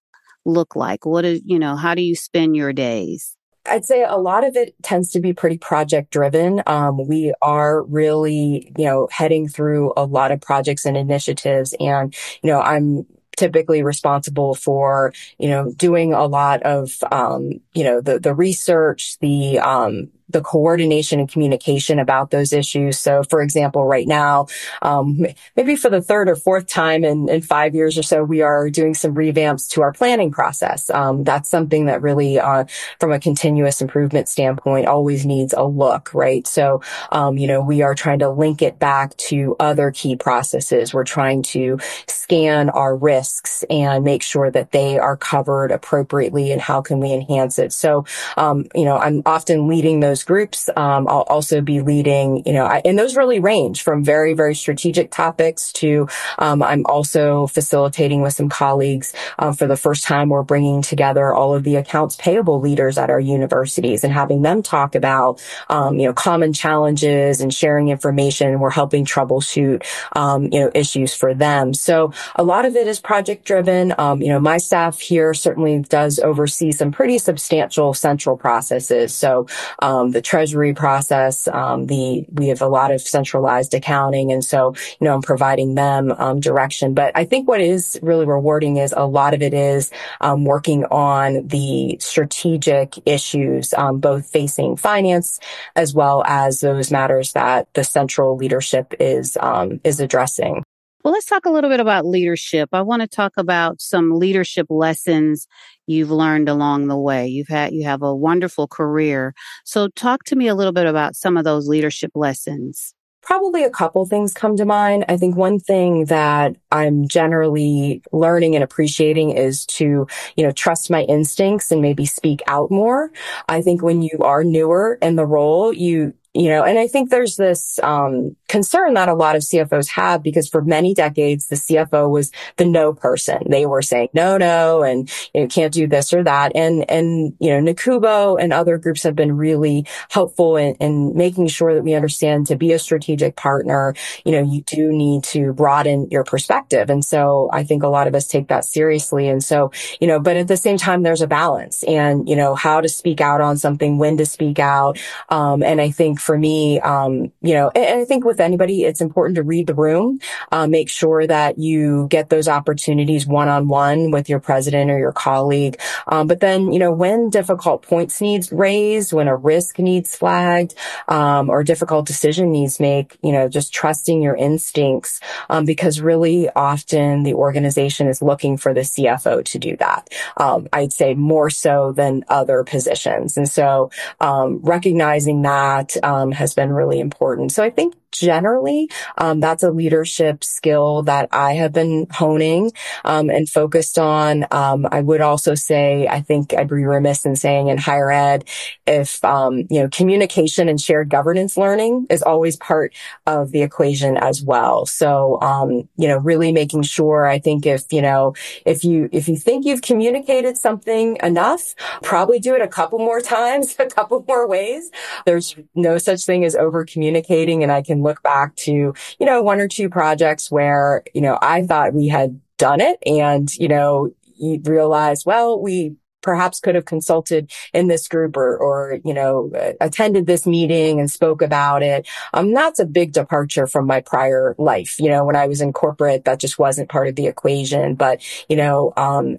look 0.44 0.76
like? 0.76 1.06
What 1.06 1.24
is, 1.24 1.40
you 1.44 1.58
know, 1.58 1.76
how 1.76 1.94
do 1.94 2.02
you 2.02 2.14
spend 2.14 2.56
your 2.56 2.72
days? 2.72 3.36
I'd 3.66 3.86
say 3.86 4.04
a 4.04 4.16
lot 4.16 4.44
of 4.44 4.56
it 4.56 4.74
tends 4.82 5.10
to 5.12 5.20
be 5.20 5.32
pretty 5.32 5.56
project 5.56 6.10
driven. 6.10 6.62
Um, 6.66 7.06
we 7.08 7.32
are 7.40 7.82
really, 7.84 8.70
you 8.76 8.84
know, 8.84 9.08
heading 9.10 9.48
through 9.48 9.94
a 9.96 10.04
lot 10.04 10.32
of 10.32 10.40
projects 10.40 10.84
and 10.84 10.98
initiatives. 10.98 11.74
And, 11.80 12.14
you 12.42 12.50
know, 12.50 12.60
I'm 12.60 13.06
typically 13.36 13.82
responsible 13.82 14.54
for, 14.54 15.12
you 15.38 15.48
know, 15.48 15.72
doing 15.72 16.12
a 16.12 16.26
lot 16.26 16.62
of, 16.62 16.96
um, 17.10 17.52
you 17.72 17.84
know, 17.84 18.00
the, 18.00 18.18
the 18.18 18.34
research, 18.34 19.16
the, 19.20 19.58
um, 19.60 20.10
the 20.28 20.40
coordination 20.40 21.20
and 21.20 21.28
communication 21.28 21.98
about 21.98 22.30
those 22.30 22.52
issues. 22.52 22.98
So, 22.98 23.22
for 23.22 23.42
example, 23.42 23.84
right 23.84 24.06
now, 24.06 24.46
um, 24.82 25.26
maybe 25.56 25.76
for 25.76 25.90
the 25.90 26.00
third 26.00 26.28
or 26.28 26.36
fourth 26.36 26.66
time 26.66 27.04
in, 27.04 27.28
in 27.28 27.42
five 27.42 27.74
years 27.74 27.98
or 27.98 28.02
so, 28.02 28.24
we 28.24 28.40
are 28.42 28.70
doing 28.70 28.94
some 28.94 29.14
revamps 29.14 29.68
to 29.70 29.82
our 29.82 29.92
planning 29.92 30.30
process. 30.30 30.90
Um, 30.90 31.24
that's 31.24 31.48
something 31.48 31.86
that 31.86 32.02
really, 32.02 32.38
uh, 32.38 32.64
from 33.00 33.12
a 33.12 33.20
continuous 33.20 33.80
improvement 33.80 34.28
standpoint, 34.28 34.86
always 34.86 35.26
needs 35.26 35.52
a 35.52 35.64
look, 35.64 36.12
right? 36.14 36.46
So, 36.46 36.82
um, 37.12 37.36
you 37.36 37.46
know, 37.46 37.60
we 37.60 37.82
are 37.82 37.94
trying 37.94 38.20
to 38.20 38.30
link 38.30 38.62
it 38.62 38.78
back 38.78 39.16
to 39.16 39.56
other 39.60 39.90
key 39.90 40.16
processes. 40.16 40.94
We're 40.94 41.04
trying 41.04 41.42
to 41.44 41.78
scan 42.08 42.70
our 42.70 42.96
risks 42.96 43.64
and 43.68 44.04
make 44.04 44.22
sure 44.22 44.50
that 44.50 44.72
they 44.72 44.98
are 44.98 45.16
covered 45.16 45.70
appropriately 45.70 46.52
and 46.52 46.60
how 46.60 46.80
can 46.80 47.00
we 47.00 47.12
enhance 47.12 47.58
it. 47.58 47.72
So, 47.72 48.06
um, 48.36 48.66
you 48.74 48.84
know, 48.84 48.96
I'm 48.96 49.22
often 49.26 49.68
leading 49.68 50.00
those 50.00 50.13
those 50.14 50.22
groups. 50.22 50.70
Um, 50.76 51.08
I'll 51.08 51.26
also 51.28 51.60
be 51.60 51.80
leading, 51.80 52.44
you 52.46 52.52
know, 52.52 52.64
I, 52.64 52.80
and 52.84 52.96
those 52.96 53.16
really 53.16 53.40
range 53.40 53.82
from 53.82 54.04
very, 54.04 54.32
very 54.32 54.54
strategic 54.54 55.10
topics 55.10 55.72
to, 55.72 56.06
um, 56.38 56.62
I'm 56.62 56.86
also 56.86 57.48
facilitating 57.48 58.22
with 58.22 58.32
some 58.32 58.48
colleagues. 58.48 59.12
Uh, 59.40 59.52
for 59.52 59.66
the 59.66 59.76
first 59.76 60.04
time, 60.04 60.28
we're 60.28 60.44
bringing 60.44 60.82
together 60.82 61.34
all 61.34 61.52
of 61.52 61.64
the 61.64 61.74
accounts 61.76 62.14
payable 62.16 62.60
leaders 62.60 62.96
at 62.96 63.10
our 63.10 63.18
universities 63.18 64.04
and 64.04 64.12
having 64.12 64.42
them 64.42 64.62
talk 64.62 64.94
about, 64.94 65.42
um, 65.68 65.98
you 65.98 66.06
know, 66.06 66.12
common 66.12 66.52
challenges 66.52 67.40
and 67.40 67.52
sharing 67.52 67.88
information. 67.88 68.60
We're 68.60 68.70
helping 68.70 69.04
troubleshoot, 69.04 69.84
um, 70.12 70.44
you 70.44 70.60
know, 70.60 70.70
issues 70.74 71.12
for 71.12 71.34
them. 71.34 71.74
So 71.74 72.12
a 72.36 72.44
lot 72.44 72.66
of 72.66 72.76
it 72.76 72.86
is 72.86 73.00
project 73.00 73.44
driven. 73.44 73.92
Um, 73.98 74.22
you 74.22 74.28
know, 74.28 74.38
my 74.38 74.58
staff 74.58 75.00
here 75.00 75.34
certainly 75.34 75.80
does 75.80 76.20
oversee 76.20 76.70
some 76.70 76.92
pretty 76.92 77.18
substantial 77.18 77.94
central 77.94 78.36
processes. 78.36 79.12
So, 79.12 79.48
um, 79.80 80.03
um, 80.04 80.10
the 80.10 80.22
treasury 80.22 80.74
process. 80.74 81.48
Um, 81.48 81.86
the 81.86 82.26
we 82.32 82.48
have 82.48 82.62
a 82.62 82.68
lot 82.68 82.90
of 82.90 83.00
centralized 83.00 83.74
accounting, 83.74 84.32
and 84.32 84.44
so 84.44 84.74
you 85.00 85.04
know 85.06 85.14
I'm 85.14 85.22
providing 85.22 85.74
them 85.74 86.12
um, 86.12 86.40
direction. 86.40 86.94
But 86.94 87.12
I 87.14 87.24
think 87.24 87.48
what 87.48 87.60
is 87.60 87.98
really 88.02 88.26
rewarding 88.26 88.76
is 88.76 88.94
a 88.96 89.04
lot 89.06 89.34
of 89.34 89.42
it 89.42 89.54
is 89.54 89.90
um, 90.20 90.44
working 90.44 90.84
on 90.86 91.46
the 91.48 91.96
strategic 92.00 92.94
issues, 93.06 93.74
um, 93.74 94.00
both 94.00 94.26
facing 94.26 94.76
finance 94.76 95.40
as 95.76 95.94
well 95.94 96.22
as 96.26 96.60
those 96.60 96.90
matters 96.90 97.32
that 97.32 97.72
the 97.74 97.84
central 97.84 98.36
leadership 98.36 98.94
is 99.00 99.36
um, 99.40 99.80
is 99.84 100.00
addressing. 100.00 100.62
Well, 101.04 101.12
let's 101.12 101.26
talk 101.26 101.44
a 101.44 101.50
little 101.50 101.68
bit 101.68 101.80
about 101.80 102.06
leadership. 102.06 102.70
I 102.72 102.80
want 102.80 103.02
to 103.02 103.06
talk 103.06 103.34
about 103.36 103.82
some 103.82 104.18
leadership 104.18 104.68
lessons 104.70 105.46
you've 105.86 106.10
learned 106.10 106.48
along 106.48 106.88
the 106.88 106.96
way. 106.96 107.28
You've 107.28 107.48
had, 107.48 107.74
you 107.74 107.84
have 107.84 108.00
a 108.00 108.16
wonderful 108.16 108.66
career. 108.66 109.34
So 109.66 109.88
talk 109.88 110.24
to 110.24 110.36
me 110.36 110.48
a 110.48 110.54
little 110.54 110.72
bit 110.72 110.86
about 110.86 111.14
some 111.14 111.36
of 111.36 111.44
those 111.44 111.68
leadership 111.68 112.12
lessons. 112.14 112.94
Probably 113.20 113.64
a 113.64 113.70
couple 113.70 114.06
things 114.06 114.32
come 114.32 114.56
to 114.56 114.64
mind. 114.64 115.04
I 115.06 115.18
think 115.18 115.36
one 115.36 115.58
thing 115.58 116.06
that 116.06 116.56
I'm 116.72 117.06
generally 117.06 118.02
learning 118.10 118.54
and 118.54 118.64
appreciating 118.64 119.32
is 119.32 119.66
to, 119.66 120.06
you 120.36 120.44
know, 120.44 120.52
trust 120.52 120.90
my 120.90 121.02
instincts 121.02 121.70
and 121.70 121.82
maybe 121.82 122.06
speak 122.06 122.40
out 122.46 122.70
more. 122.70 123.10
I 123.46 123.60
think 123.60 123.82
when 123.82 124.00
you 124.00 124.20
are 124.22 124.42
newer 124.42 124.98
in 125.02 125.16
the 125.16 125.26
role, 125.26 125.70
you, 125.70 126.14
you 126.34 126.48
know, 126.48 126.64
and 126.64 126.80
I 126.80 126.88
think 126.88 127.10
there's 127.10 127.36
this 127.36 127.78
um, 127.84 128.34
concern 128.48 128.94
that 128.94 129.08
a 129.08 129.14
lot 129.14 129.36
of 129.36 129.42
CFOs 129.42 129.88
have 129.90 130.20
because 130.20 130.48
for 130.48 130.62
many 130.62 130.92
decades 130.92 131.46
the 131.46 131.54
CFO 131.54 132.10
was 132.10 132.32
the 132.56 132.64
no 132.64 132.92
person. 132.92 133.38
They 133.48 133.66
were 133.66 133.82
saying 133.82 134.08
no, 134.14 134.36
no, 134.36 134.82
and 134.82 135.08
you 135.32 135.42
know, 135.42 135.46
can't 135.46 135.72
do 135.72 135.86
this 135.86 136.12
or 136.12 136.24
that. 136.24 136.50
And 136.56 136.90
and 136.90 137.34
you 137.38 137.50
know, 137.50 137.72
NACUBO 137.72 138.38
and 138.40 138.52
other 138.52 138.78
groups 138.78 139.04
have 139.04 139.14
been 139.14 139.36
really 139.36 139.86
helpful 140.10 140.56
in, 140.56 140.74
in 140.76 141.16
making 141.16 141.46
sure 141.46 141.72
that 141.72 141.84
we 141.84 141.94
understand 141.94 142.48
to 142.48 142.56
be 142.56 142.72
a 142.72 142.80
strategic 142.80 143.36
partner. 143.36 143.94
You 144.24 144.32
know, 144.32 144.42
you 144.42 144.62
do 144.62 144.90
need 144.90 145.22
to 145.24 145.52
broaden 145.52 146.08
your 146.10 146.24
perspective, 146.24 146.90
and 146.90 147.04
so 147.04 147.48
I 147.52 147.62
think 147.62 147.84
a 147.84 147.88
lot 147.88 148.08
of 148.08 148.14
us 148.16 148.26
take 148.26 148.48
that 148.48 148.64
seriously. 148.64 149.28
And 149.28 149.42
so 149.42 149.70
you 150.00 150.08
know, 150.08 150.18
but 150.18 150.36
at 150.36 150.48
the 150.48 150.56
same 150.56 150.78
time, 150.78 151.04
there's 151.04 151.22
a 151.22 151.28
balance, 151.28 151.84
and 151.84 152.28
you 152.28 152.34
know, 152.34 152.56
how 152.56 152.80
to 152.80 152.88
speak 152.88 153.20
out 153.20 153.40
on 153.40 153.56
something, 153.56 153.98
when 153.98 154.16
to 154.16 154.26
speak 154.26 154.58
out, 154.58 154.98
um, 155.28 155.62
and 155.62 155.80
I 155.80 155.92
think 155.92 156.23
for 156.24 156.38
me, 156.38 156.80
um, 156.80 157.30
you 157.42 157.52
know, 157.52 157.70
and 157.74 158.00
I 158.00 158.04
think 158.06 158.24
with 158.24 158.40
anybody, 158.40 158.84
it's 158.84 159.02
important 159.02 159.36
to 159.36 159.42
read 159.42 159.66
the 159.66 159.74
room, 159.74 160.20
uh, 160.50 160.66
make 160.66 160.88
sure 160.88 161.26
that 161.26 161.58
you 161.58 162.06
get 162.08 162.30
those 162.30 162.48
opportunities 162.48 163.26
one 163.26 163.48
on 163.48 163.68
one 163.68 164.10
with 164.10 164.28
your 164.30 164.40
president 164.40 164.90
or 164.90 164.98
your 164.98 165.12
colleague. 165.12 165.78
Um, 166.06 166.26
but 166.26 166.40
then, 166.40 166.72
you 166.72 166.78
know, 166.78 166.92
when 166.92 167.28
difficult 167.28 167.82
points 167.82 168.22
needs 168.22 168.50
raised, 168.50 169.12
when 169.12 169.28
a 169.28 169.36
risk 169.36 169.78
needs 169.78 170.16
flagged, 170.16 170.74
um, 171.08 171.50
or 171.50 171.62
difficult 171.62 172.06
decision 172.06 172.50
needs 172.50 172.80
make, 172.80 173.18
you 173.22 173.32
know, 173.32 173.48
just 173.48 173.74
trusting 173.74 174.22
your 174.22 174.34
instincts, 174.34 175.20
um, 175.50 175.66
because 175.66 176.00
really 176.00 176.48
often 176.56 177.22
the 177.22 177.34
organization 177.34 178.08
is 178.08 178.22
looking 178.22 178.56
for 178.56 178.72
the 178.72 178.80
CFO 178.80 179.44
to 179.44 179.58
do 179.58 179.76
that. 179.76 180.08
Um, 180.38 180.68
I'd 180.72 180.92
say 180.92 181.14
more 181.14 181.50
so 181.50 181.92
than 181.92 182.24
other 182.28 182.64
positions. 182.64 183.36
And 183.36 183.48
so, 183.48 183.90
um, 184.20 184.60
recognizing 184.62 185.42
that, 185.42 185.96
um, 186.14 186.32
has 186.32 186.54
been 186.54 186.72
really 186.72 187.00
important. 187.00 187.52
So 187.52 187.62
I 187.62 187.70
think 187.70 187.94
generally, 188.14 188.88
um, 189.18 189.40
that's 189.40 189.62
a 189.62 189.70
leadership 189.70 190.44
skill 190.44 191.02
that 191.02 191.28
I 191.32 191.54
have 191.54 191.72
been 191.72 192.06
honing 192.10 192.70
um, 193.04 193.28
and 193.28 193.48
focused 193.48 193.98
on. 193.98 194.46
Um, 194.50 194.86
I 194.90 195.00
would 195.00 195.20
also 195.20 195.54
say, 195.54 196.06
I 196.06 196.20
think 196.20 196.54
I'd 196.54 196.68
be 196.68 196.84
remiss 196.84 197.26
in 197.26 197.36
saying 197.36 197.68
in 197.68 197.78
higher 197.78 198.10
ed, 198.10 198.44
if 198.86 199.22
um, 199.24 199.66
you 199.68 199.80
know, 199.80 199.88
communication 199.88 200.68
and 200.68 200.80
shared 200.80 201.10
governance 201.10 201.56
learning 201.56 202.06
is 202.08 202.22
always 202.22 202.56
part 202.56 202.94
of 203.26 203.50
the 203.50 203.62
equation 203.62 204.16
as 204.16 204.42
well. 204.42 204.86
So, 204.86 205.40
um, 205.40 205.88
you 205.96 206.08
know, 206.08 206.18
really 206.18 206.52
making 206.52 206.82
sure. 206.82 207.26
I 207.26 207.38
think 207.40 207.66
if 207.66 207.92
you 207.92 208.02
know, 208.02 208.34
if 208.64 208.84
you 208.84 209.08
if 209.12 209.28
you 209.28 209.36
think 209.36 209.66
you've 209.66 209.82
communicated 209.82 210.56
something 210.56 211.18
enough, 211.22 211.74
probably 212.02 212.38
do 212.38 212.54
it 212.54 212.62
a 212.62 212.68
couple 212.68 212.98
more 212.98 213.20
times, 213.36 213.74
a 213.78 213.86
couple 213.86 214.24
more 214.28 214.46
ways. 214.46 214.90
There's 215.26 215.56
no 215.74 215.98
such 216.04 216.24
thing 216.24 216.44
as 216.44 216.54
over 216.54 216.84
communicating, 216.84 217.62
and 217.62 217.72
I 217.72 217.82
can 217.82 218.02
look 218.02 218.22
back 218.22 218.54
to, 218.56 218.72
you 218.72 219.26
know, 219.26 219.42
one 219.42 219.60
or 219.60 219.68
two 219.68 219.88
projects 219.88 220.50
where, 220.50 221.02
you 221.14 221.20
know, 221.20 221.38
I 221.40 221.62
thought 221.62 221.94
we 221.94 222.08
had 222.08 222.40
done 222.58 222.80
it 222.80 222.98
and, 223.06 223.52
you 223.56 223.68
know, 223.68 224.10
you 224.36 224.60
realize, 224.64 225.24
well, 225.24 225.60
we 225.60 225.96
perhaps 226.22 226.58
could 226.58 226.74
have 226.74 226.86
consulted 226.86 227.52
in 227.74 227.86
this 227.86 228.08
group 228.08 228.34
or, 228.36 228.56
or, 228.56 228.98
you 229.04 229.12
know, 229.12 229.50
attended 229.80 230.26
this 230.26 230.46
meeting 230.46 230.98
and 230.98 231.10
spoke 231.10 231.42
about 231.42 231.82
it. 231.82 232.08
Um, 232.32 232.54
that's 232.54 232.80
a 232.80 232.86
big 232.86 233.12
departure 233.12 233.66
from 233.66 233.86
my 233.86 234.00
prior 234.00 234.54
life. 234.56 234.98
You 234.98 235.10
know, 235.10 235.24
when 235.24 235.36
I 235.36 235.46
was 235.46 235.60
in 235.60 235.74
corporate, 235.74 236.24
that 236.24 236.40
just 236.40 236.58
wasn't 236.58 236.88
part 236.88 237.08
of 237.08 237.16
the 237.16 237.26
equation. 237.26 237.94
But, 237.94 238.22
you 238.48 238.56
know, 238.56 238.94
um, 238.96 239.38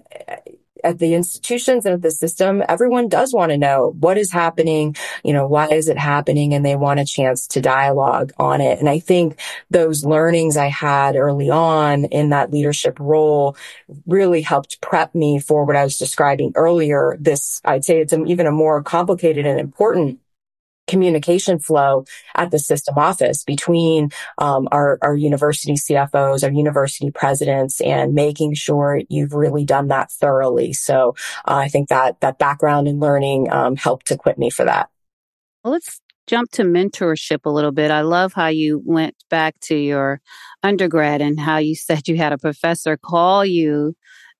at 0.86 0.98
the 0.98 1.14
institutions 1.14 1.84
and 1.84 1.94
at 1.94 2.02
the 2.02 2.10
system, 2.10 2.62
everyone 2.68 3.08
does 3.08 3.34
want 3.34 3.50
to 3.50 3.58
know 3.58 3.94
what 3.98 4.16
is 4.16 4.30
happening, 4.30 4.94
you 5.24 5.32
know, 5.32 5.46
why 5.46 5.66
is 5.66 5.88
it 5.88 5.98
happening? 5.98 6.54
And 6.54 6.64
they 6.64 6.76
want 6.76 7.00
a 7.00 7.04
chance 7.04 7.48
to 7.48 7.60
dialogue 7.60 8.32
on 8.38 8.60
it. 8.60 8.78
And 8.78 8.88
I 8.88 9.00
think 9.00 9.40
those 9.68 10.04
learnings 10.04 10.56
I 10.56 10.68
had 10.68 11.16
early 11.16 11.50
on 11.50 12.04
in 12.06 12.30
that 12.30 12.52
leadership 12.52 12.98
role 13.00 13.56
really 14.06 14.42
helped 14.42 14.80
prep 14.80 15.14
me 15.14 15.40
for 15.40 15.64
what 15.64 15.76
I 15.76 15.82
was 15.82 15.98
describing 15.98 16.52
earlier. 16.54 17.16
This, 17.18 17.60
I'd 17.64 17.84
say 17.84 18.00
it's 18.00 18.12
even 18.12 18.46
a 18.46 18.52
more 18.52 18.82
complicated 18.82 19.44
and 19.44 19.58
important 19.58 20.20
communication 20.86 21.58
flow 21.58 22.04
at 22.34 22.50
the 22.50 22.58
system 22.58 22.96
office 22.96 23.44
between 23.44 24.10
um, 24.38 24.68
our, 24.72 24.98
our 25.02 25.16
university 25.16 25.74
CFOs, 25.74 26.44
our 26.44 26.52
university 26.52 27.10
presidents, 27.10 27.80
and 27.80 28.14
making 28.14 28.54
sure 28.54 29.00
you've 29.08 29.32
really 29.32 29.64
done 29.64 29.88
that 29.88 30.10
thoroughly. 30.10 30.72
So 30.72 31.14
uh, 31.46 31.54
I 31.54 31.68
think 31.68 31.88
that 31.88 32.20
that 32.20 32.38
background 32.38 32.88
in 32.88 33.00
learning 33.00 33.52
um, 33.52 33.76
helped 33.76 34.10
equip 34.10 34.38
me 34.38 34.50
for 34.50 34.64
that. 34.64 34.88
Well, 35.64 35.72
let's 35.72 36.00
jump 36.26 36.50
to 36.52 36.62
mentorship 36.62 37.40
a 37.44 37.50
little 37.50 37.72
bit. 37.72 37.90
I 37.90 38.00
love 38.00 38.32
how 38.32 38.48
you 38.48 38.82
went 38.84 39.14
back 39.30 39.58
to 39.62 39.76
your 39.76 40.20
undergrad 40.62 41.20
and 41.20 41.38
how 41.38 41.58
you 41.58 41.74
said 41.74 42.08
you 42.08 42.16
had 42.16 42.32
a 42.32 42.38
professor 42.38 42.96
call 42.96 43.44
you 43.44 43.94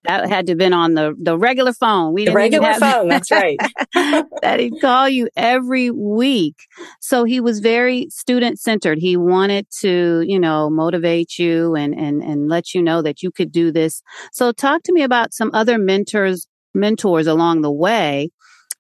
That 0.07 0.29
had 0.29 0.47
to 0.47 0.53
have 0.53 0.59
been 0.59 0.73
on 0.73 0.95
the, 0.95 1.15
the 1.21 1.39
regular 1.39 1.73
phone. 1.73 2.13
We 2.13 2.27
the 2.27 2.33
regular 2.33 2.69
have, 2.69 2.81
phone. 2.81 3.09
That's 3.09 3.31
right. 3.31 3.59
that 4.43 4.61
he'd 4.61 4.81
call 4.81 5.09
you 5.09 5.29
every 5.37 5.91
week. 5.91 6.57
So 7.01 7.25
he 7.25 7.41
was 7.41 7.61
very 7.61 8.09
student 8.11 8.59
centered. 8.59 8.99
He 8.99 9.17
wanted 9.17 9.67
to, 9.81 10.23
you 10.27 10.39
know, 10.39 10.71
motivate 10.71 11.39
you 11.39 11.75
and, 11.75 11.95
and, 11.95 12.23
and 12.23 12.49
let 12.49 12.75
you 12.75 12.83
know 12.83 13.03
that 13.03 13.23
you 13.23 13.31
could 13.31 13.53
do 13.53 13.71
this. 13.71 14.03
So 14.33 14.53
talk 14.53 14.83
to 14.85 14.93
me 14.93 15.03
about 15.03 15.33
some 15.33 15.51
other 15.53 15.79
mentors, 15.79 16.47
mentors 16.75 17.27
along 17.27 17.63
the 17.63 17.73
way 17.73 18.31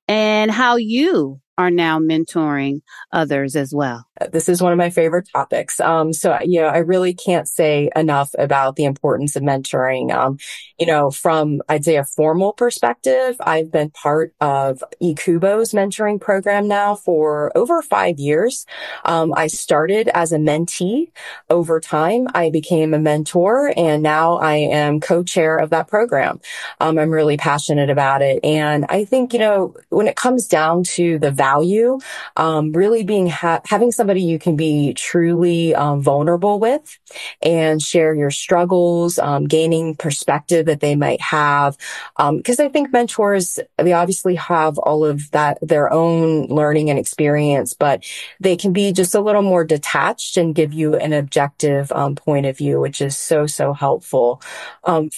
and 0.09 0.51
how 0.51 0.77
you 0.77 1.41
are 1.59 1.71
now 1.71 1.99
mentoring 1.99 2.83
others 3.13 3.57
as 3.57 3.75
well. 3.75 4.07
This 4.33 4.49
is 4.49 4.63
one 4.63 4.73
of 4.73 4.79
my 4.79 4.91
favorite 4.91 5.29
topics. 5.33 5.79
Um, 5.79 6.13
so, 6.13 6.39
you 6.43 6.61
know, 6.61 6.69
I 6.69 6.79
really 6.79 7.13
can't 7.13 7.47
say 7.47 7.91
enough 7.95 8.31
about 8.39 8.77
the 8.77 8.85
importance 8.85 9.37
of 9.37 9.43
mentoring. 9.43 10.11
Um, 10.11 10.39
you 10.79 10.87
know, 10.87 11.11
from, 11.11 11.61
I'd 11.69 11.85
say 11.85 11.97
a 11.97 12.05
formal 12.05 12.53
perspective, 12.53 13.37
I've 13.41 13.71
been 13.71 13.91
part 13.91 14.35
of 14.41 14.83
EACUBO's 15.03 15.73
mentoring 15.73 16.21
program 16.21 16.67
now 16.67 16.95
for 16.95 17.53
over 17.55 17.83
five 17.83 18.19
years. 18.19 18.65
Um, 19.05 19.35
I 19.37 19.49
started 19.49 20.09
as 20.15 20.33
a 20.33 20.39
mentee. 20.39 21.11
Over 21.51 21.81
time, 21.81 22.27
I 22.35 22.51
became 22.51 22.95
a 22.95 22.99
mentor 22.99 23.73
and 23.77 24.03
now 24.03 24.37
I 24.37 24.57
am 24.57 25.01
co-chair 25.01 25.57
of 25.57 25.71
that 25.71 25.89
program. 25.89 26.41
Um, 26.81 26.99
I'm 26.99 27.11
really 27.11 27.37
passionate 27.37 27.91
about 27.91 28.23
it. 28.23 28.43
And 28.45 28.87
I 28.89 29.05
think, 29.05 29.33
you 29.33 29.39
know, 29.39 29.75
when 29.91 30.09
it 30.09 30.17
comes 30.17 30.47
down 30.47 30.85
to 30.85 31.19
the 31.19 31.31
value, 31.47 31.99
um, 32.37 32.73
really 32.73 33.05
being, 33.05 33.29
ha- 33.29 33.61
having 33.65 33.93
somebody 33.93 34.23
you 34.23 34.39
can 34.39 34.57
be 34.57 34.95
truly 34.95 35.75
um, 35.75 36.03
vulnerable 36.03 36.59
with 36.59 36.99
and 37.41 37.81
share 37.81 38.13
your 38.15 38.31
struggles, 38.31 39.19
um, 39.19 39.45
gaining 39.47 39.95
perspective 39.95 40.67
that 40.67 40.81
they 40.81 40.97
might 40.97 41.21
have. 41.21 41.77
Because 42.17 42.61
um, 42.61 42.67
I 42.67 42.69
think 42.69 42.93
mentors, 42.93 43.59
they 43.79 43.93
obviously 43.93 44.35
have 44.35 44.79
all 44.79 45.05
of 45.05 45.31
that, 45.31 45.59
their 45.63 45.93
own 45.93 46.47
learning 46.47 46.91
and 46.91 46.99
experience, 46.99 47.75
but 47.75 48.05
they 48.41 48.57
can 48.57 48.73
be 48.73 48.93
just 48.93 49.15
a 49.15 49.21
little 49.21 49.43
more 49.43 49.65
detached 49.65 50.37
and 50.37 50.55
give 50.55 50.73
you 50.73 50.97
an 50.97 51.13
objective 51.13 51.93
um, 51.93 52.15
point 52.17 52.47
of 52.47 52.57
view, 52.57 52.81
which 52.81 53.01
is 53.01 53.17
so, 53.17 53.47
so 53.47 53.73
helpful. 53.73 54.43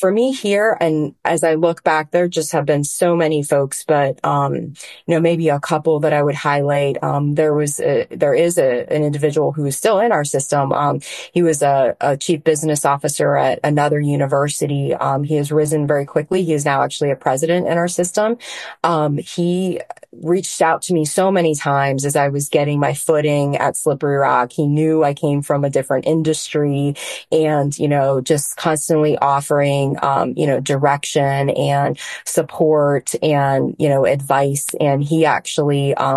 For 0.00 0.10
me 0.10 0.32
here, 0.32 0.76
and 0.80 1.14
as 1.24 1.42
I 1.42 1.54
look 1.54 1.82
back, 1.84 2.10
there 2.10 2.28
just 2.28 2.52
have 2.52 2.66
been 2.66 2.84
so 2.84 3.16
many 3.16 3.42
folks, 3.42 3.84
but, 3.84 4.18
um, 4.24 4.54
you 4.54 5.10
know, 5.14 5.20
maybe 5.20 5.48
a 5.48 5.60
couple 5.60 6.00
that 6.00 6.12
I 6.12 6.17
would 6.22 6.34
highlight. 6.34 6.98
there 7.34 7.54
was, 7.54 7.80
a, 7.80 8.06
there 8.10 8.34
is 8.34 8.58
a, 8.58 8.86
an 8.92 9.02
individual 9.02 9.52
who 9.52 9.66
is 9.66 9.76
still 9.76 9.98
in 10.00 10.12
our 10.12 10.24
system. 10.24 10.72
Um, 10.72 11.00
he 11.32 11.42
was 11.42 11.62
a, 11.62 11.96
a, 12.00 12.16
chief 12.16 12.42
business 12.44 12.84
officer 12.84 13.36
at 13.36 13.60
another 13.62 14.00
university. 14.00 14.92
Um, 14.94 15.24
he 15.24 15.36
has 15.36 15.52
risen 15.52 15.86
very 15.86 16.04
quickly. 16.04 16.42
He 16.42 16.52
is 16.52 16.64
now 16.64 16.82
actually 16.82 17.10
a 17.10 17.16
president 17.16 17.66
in 17.66 17.78
our 17.78 17.88
system. 17.88 18.38
Um, 18.82 19.18
he 19.18 19.80
reached 20.12 20.62
out 20.62 20.82
to 20.82 20.94
me 20.94 21.04
so 21.04 21.30
many 21.30 21.54
times 21.54 22.04
as 22.04 22.16
I 22.16 22.28
was 22.28 22.48
getting 22.48 22.80
my 22.80 22.94
footing 22.94 23.56
at 23.56 23.76
Slippery 23.76 24.16
Rock. 24.16 24.52
He 24.52 24.66
knew 24.66 25.04
I 25.04 25.14
came 25.14 25.42
from 25.42 25.64
a 25.64 25.70
different 25.70 26.06
industry 26.06 26.94
and, 27.30 27.78
you 27.78 27.88
know, 27.88 28.20
just 28.20 28.56
constantly 28.56 29.18
offering, 29.18 29.96
um, 30.02 30.34
you 30.36 30.46
know, 30.46 30.60
direction 30.60 31.50
and 31.50 31.98
support 32.24 33.14
and, 33.22 33.76
you 33.78 33.88
know, 33.88 34.06
advice. 34.06 34.66
And 34.80 35.02
he 35.04 35.26
actually, 35.26 35.94
um, 35.94 36.07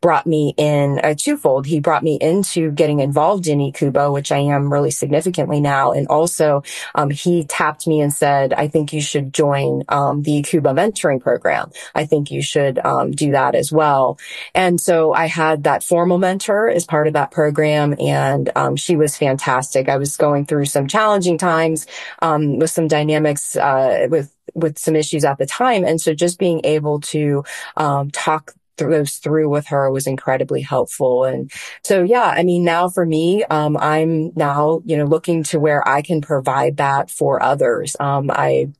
brought 0.00 0.26
me 0.26 0.54
in 0.56 1.00
a 1.02 1.14
twofold. 1.14 1.66
He 1.66 1.80
brought 1.80 2.02
me 2.02 2.18
into 2.20 2.70
getting 2.72 3.00
involved 3.00 3.46
in 3.46 3.58
EACUBO, 3.58 4.12
which 4.12 4.32
I 4.32 4.38
am 4.38 4.72
really 4.72 4.90
significantly 4.90 5.60
now. 5.60 5.92
And 5.92 6.06
also, 6.08 6.62
um, 6.94 7.10
he 7.10 7.44
tapped 7.44 7.86
me 7.86 8.00
and 8.00 8.12
said, 8.12 8.52
I 8.52 8.68
think 8.68 8.92
you 8.92 9.00
should 9.00 9.32
join, 9.32 9.82
um, 9.88 10.22
the 10.22 10.42
EACUBO 10.42 10.74
mentoring 10.74 11.20
program. 11.20 11.70
I 11.94 12.06
think 12.06 12.30
you 12.30 12.42
should, 12.42 12.78
um, 12.78 13.12
do 13.12 13.32
that 13.32 13.54
as 13.54 13.72
well. 13.72 14.18
And 14.54 14.80
so 14.80 15.12
I 15.12 15.26
had 15.26 15.64
that 15.64 15.82
formal 15.82 16.18
mentor 16.18 16.68
as 16.68 16.84
part 16.84 17.06
of 17.06 17.14
that 17.14 17.30
program 17.30 17.94
and, 18.00 18.50
um, 18.56 18.76
she 18.76 18.96
was 18.96 19.16
fantastic. 19.16 19.88
I 19.88 19.96
was 19.96 20.16
going 20.16 20.46
through 20.46 20.66
some 20.66 20.86
challenging 20.86 21.38
times, 21.38 21.86
um, 22.22 22.58
with 22.58 22.70
some 22.70 22.88
dynamics, 22.88 23.56
uh, 23.56 24.06
with, 24.10 24.32
with 24.54 24.78
some 24.78 24.96
issues 24.96 25.24
at 25.24 25.38
the 25.38 25.46
time. 25.46 25.84
And 25.84 26.00
so 26.00 26.14
just 26.14 26.38
being 26.38 26.60
able 26.64 27.00
to, 27.00 27.44
um, 27.76 28.10
talk 28.10 28.54
those 28.76 29.16
through 29.16 29.48
with 29.48 29.66
her 29.68 29.90
was 29.90 30.06
incredibly 30.06 30.62
helpful. 30.62 31.24
And 31.24 31.50
so, 31.82 32.02
yeah, 32.02 32.24
I 32.24 32.42
mean, 32.42 32.64
now 32.64 32.88
for 32.88 33.04
me, 33.04 33.44
um, 33.44 33.76
I'm 33.76 34.32
now, 34.34 34.82
you 34.84 34.96
know, 34.96 35.04
looking 35.04 35.42
to 35.44 35.60
where 35.60 35.86
I 35.86 36.02
can 36.02 36.20
provide 36.20 36.78
that 36.78 37.10
for 37.10 37.42
others. 37.42 37.96
Um, 37.98 38.30
I, 38.30 38.70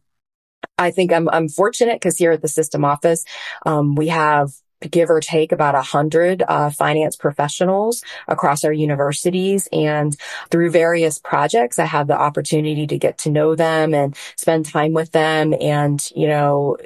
I 0.79 0.91
think 0.91 1.13
I'm, 1.13 1.29
I'm 1.29 1.49
fortunate 1.49 1.97
because 1.97 2.19
here 2.19 2.33
at 2.33 2.43
the 2.43 2.49
system 2.49 2.85
office, 2.85 3.25
um, 3.65 3.95
we 3.95 4.09
have 4.09 4.51
give 4.91 5.11
or 5.11 5.21
take 5.21 5.53
about 5.53 5.75
a 5.75 5.83
hundred 5.83 6.43
uh, 6.47 6.71
finance 6.71 7.17
professionals 7.17 8.03
across 8.29 8.65
our 8.65 8.73
universities 8.73 9.69
and 9.73 10.17
through 10.51 10.71
various 10.71 11.19
projects 11.19 11.79
i 11.79 11.85
have 11.85 12.07
the 12.07 12.19
opportunity 12.19 12.87
to 12.87 12.99
get 12.99 13.17
to 13.17 13.31
know 13.31 13.55
them 13.55 13.95
and 13.95 14.15
spend 14.37 14.67
time 14.67 14.93
with 14.93 15.11
them 15.13 15.55
and 15.61 16.11
you 16.15 16.29
know 16.29 16.77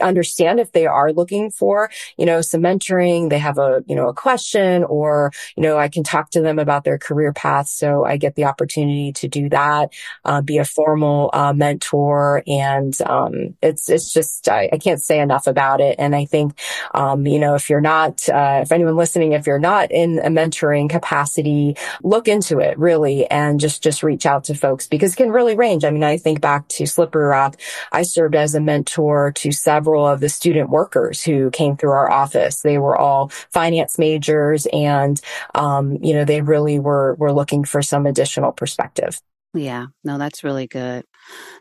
understand 0.00 0.60
if 0.60 0.72
they 0.72 0.86
are 0.86 1.12
looking 1.12 1.50
for, 1.50 1.90
you 2.16 2.26
know, 2.26 2.40
some 2.40 2.62
mentoring, 2.62 3.28
they 3.30 3.38
have 3.38 3.58
a, 3.58 3.84
you 3.86 3.94
know, 3.94 4.08
a 4.08 4.14
question 4.14 4.84
or, 4.84 5.32
you 5.56 5.62
know, 5.62 5.76
I 5.76 5.88
can 5.88 6.02
talk 6.02 6.30
to 6.30 6.40
them 6.40 6.58
about 6.58 6.84
their 6.84 6.98
career 6.98 7.32
path. 7.32 7.68
So 7.68 8.04
I 8.04 8.16
get 8.16 8.34
the 8.34 8.44
opportunity 8.44 9.12
to 9.12 9.28
do 9.28 9.48
that, 9.50 9.92
uh, 10.24 10.40
be 10.40 10.58
a 10.58 10.64
formal, 10.64 11.30
uh, 11.32 11.52
mentor. 11.52 12.42
And, 12.46 13.00
um, 13.02 13.54
it's, 13.62 13.88
it's 13.88 14.12
just, 14.12 14.48
I, 14.48 14.70
I, 14.72 14.78
can't 14.78 15.00
say 15.00 15.20
enough 15.20 15.46
about 15.46 15.80
it. 15.80 15.96
And 15.98 16.16
I 16.16 16.24
think, 16.24 16.58
um, 16.94 17.26
you 17.26 17.38
know, 17.38 17.54
if 17.54 17.70
you're 17.70 17.80
not, 17.80 18.28
uh, 18.28 18.60
if 18.62 18.72
anyone 18.72 18.96
listening, 18.96 19.32
if 19.32 19.46
you're 19.46 19.58
not 19.58 19.92
in 19.92 20.18
a 20.18 20.28
mentoring 20.28 20.88
capacity, 20.90 21.76
look 22.02 22.28
into 22.28 22.58
it 22.58 22.78
really 22.78 23.26
and 23.30 23.60
just, 23.60 23.82
just 23.82 24.02
reach 24.02 24.26
out 24.26 24.44
to 24.44 24.54
folks 24.54 24.88
because 24.88 25.12
it 25.12 25.16
can 25.16 25.30
really 25.30 25.54
range. 25.54 25.84
I 25.84 25.90
mean, 25.90 26.02
I 26.02 26.16
think 26.16 26.40
back 26.40 26.66
to 26.68 26.86
Slippery 26.86 27.26
Rock. 27.26 27.56
I 27.92 28.02
served 28.02 28.34
as 28.34 28.54
a 28.54 28.60
mentor 28.60 29.32
to 29.36 29.52
several 29.52 29.81
several 29.82 30.06
of 30.06 30.20
the 30.20 30.28
student 30.28 30.70
workers 30.70 31.24
who 31.24 31.50
came 31.50 31.76
through 31.76 31.90
our 31.90 32.08
office. 32.08 32.62
They 32.62 32.78
were 32.78 32.96
all 32.96 33.30
finance 33.50 33.98
majors 33.98 34.66
and, 34.72 35.20
um, 35.56 35.98
you 36.00 36.14
know, 36.14 36.24
they 36.24 36.40
really 36.40 36.78
were, 36.78 37.16
were 37.16 37.32
looking 37.32 37.64
for 37.64 37.82
some 37.82 38.06
additional 38.06 38.52
perspective. 38.52 39.20
Yeah, 39.54 39.86
no, 40.04 40.18
that's 40.18 40.44
really 40.44 40.68
good. 40.68 41.04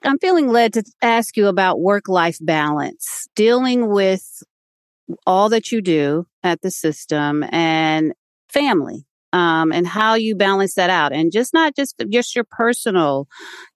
I'm 0.04 0.20
feeling 0.20 0.50
led 0.50 0.74
to 0.74 0.84
ask 1.02 1.36
you 1.36 1.48
about 1.48 1.82
work 1.82 2.08
life 2.08 2.38
balance, 2.40 3.28
dealing 3.36 3.90
with 3.90 4.44
all 5.26 5.50
that 5.50 5.72
you 5.72 5.82
do 5.82 6.28
at 6.44 6.62
the 6.62 6.70
system 6.70 7.44
and 7.52 8.14
family 8.50 9.06
um, 9.34 9.72
and 9.72 9.88
how 9.88 10.16
you 10.16 10.36
balance 10.36 10.76
that 10.76 10.90
out 10.90 11.14
and 11.14 11.32
just 11.32 11.54
not 11.54 11.76
just 11.76 12.02
just 12.10 12.36
your 12.36 12.46
personal 12.50 13.28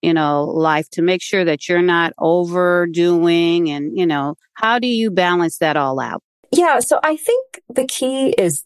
you 0.01 0.13
know 0.13 0.43
life 0.43 0.89
to 0.89 1.01
make 1.01 1.21
sure 1.21 1.45
that 1.45 1.67
you're 1.67 1.81
not 1.81 2.13
overdoing 2.17 3.69
and 3.69 3.97
you 3.97 4.05
know 4.05 4.35
how 4.53 4.79
do 4.79 4.87
you 4.87 5.11
balance 5.11 5.57
that 5.59 5.77
all 5.77 5.99
out 5.99 6.21
yeah 6.51 6.79
so 6.79 6.99
i 7.03 7.15
think 7.15 7.61
the 7.69 7.85
key 7.85 8.29
is 8.37 8.65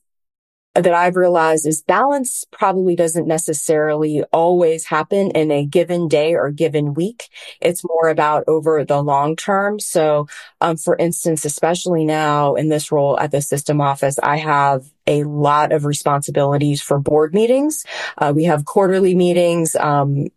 that 0.75 0.93
I've 0.93 1.15
realized 1.15 1.67
is 1.67 1.81
balance 1.81 2.45
probably 2.51 2.95
doesn't 2.95 3.27
necessarily 3.27 4.23
always 4.31 4.85
happen 4.85 5.31
in 5.31 5.51
a 5.51 5.65
given 5.65 6.07
day 6.07 6.35
or 6.35 6.51
given 6.51 6.93
week. 6.93 7.29
It's 7.59 7.83
more 7.83 8.09
about 8.09 8.43
over 8.47 8.85
the 8.85 9.01
long 9.01 9.35
term. 9.35 9.79
So, 9.79 10.27
um, 10.61 10.77
for 10.77 10.95
instance, 10.97 11.43
especially 11.43 12.05
now 12.05 12.55
in 12.55 12.69
this 12.69 12.91
role 12.91 13.19
at 13.19 13.31
the 13.31 13.41
system 13.41 13.81
office, 13.81 14.19
I 14.21 14.37
have 14.37 14.85
a 15.09 15.23
lot 15.23 15.73
of 15.73 15.83
responsibilities 15.83 16.81
for 16.81 16.99
board 16.99 17.33
meetings. 17.33 17.85
Uh, 18.17 18.31
we 18.33 18.45
have 18.45 18.63
quarterly 18.63 19.15
meetings. 19.15 19.75
Um, 19.75 20.27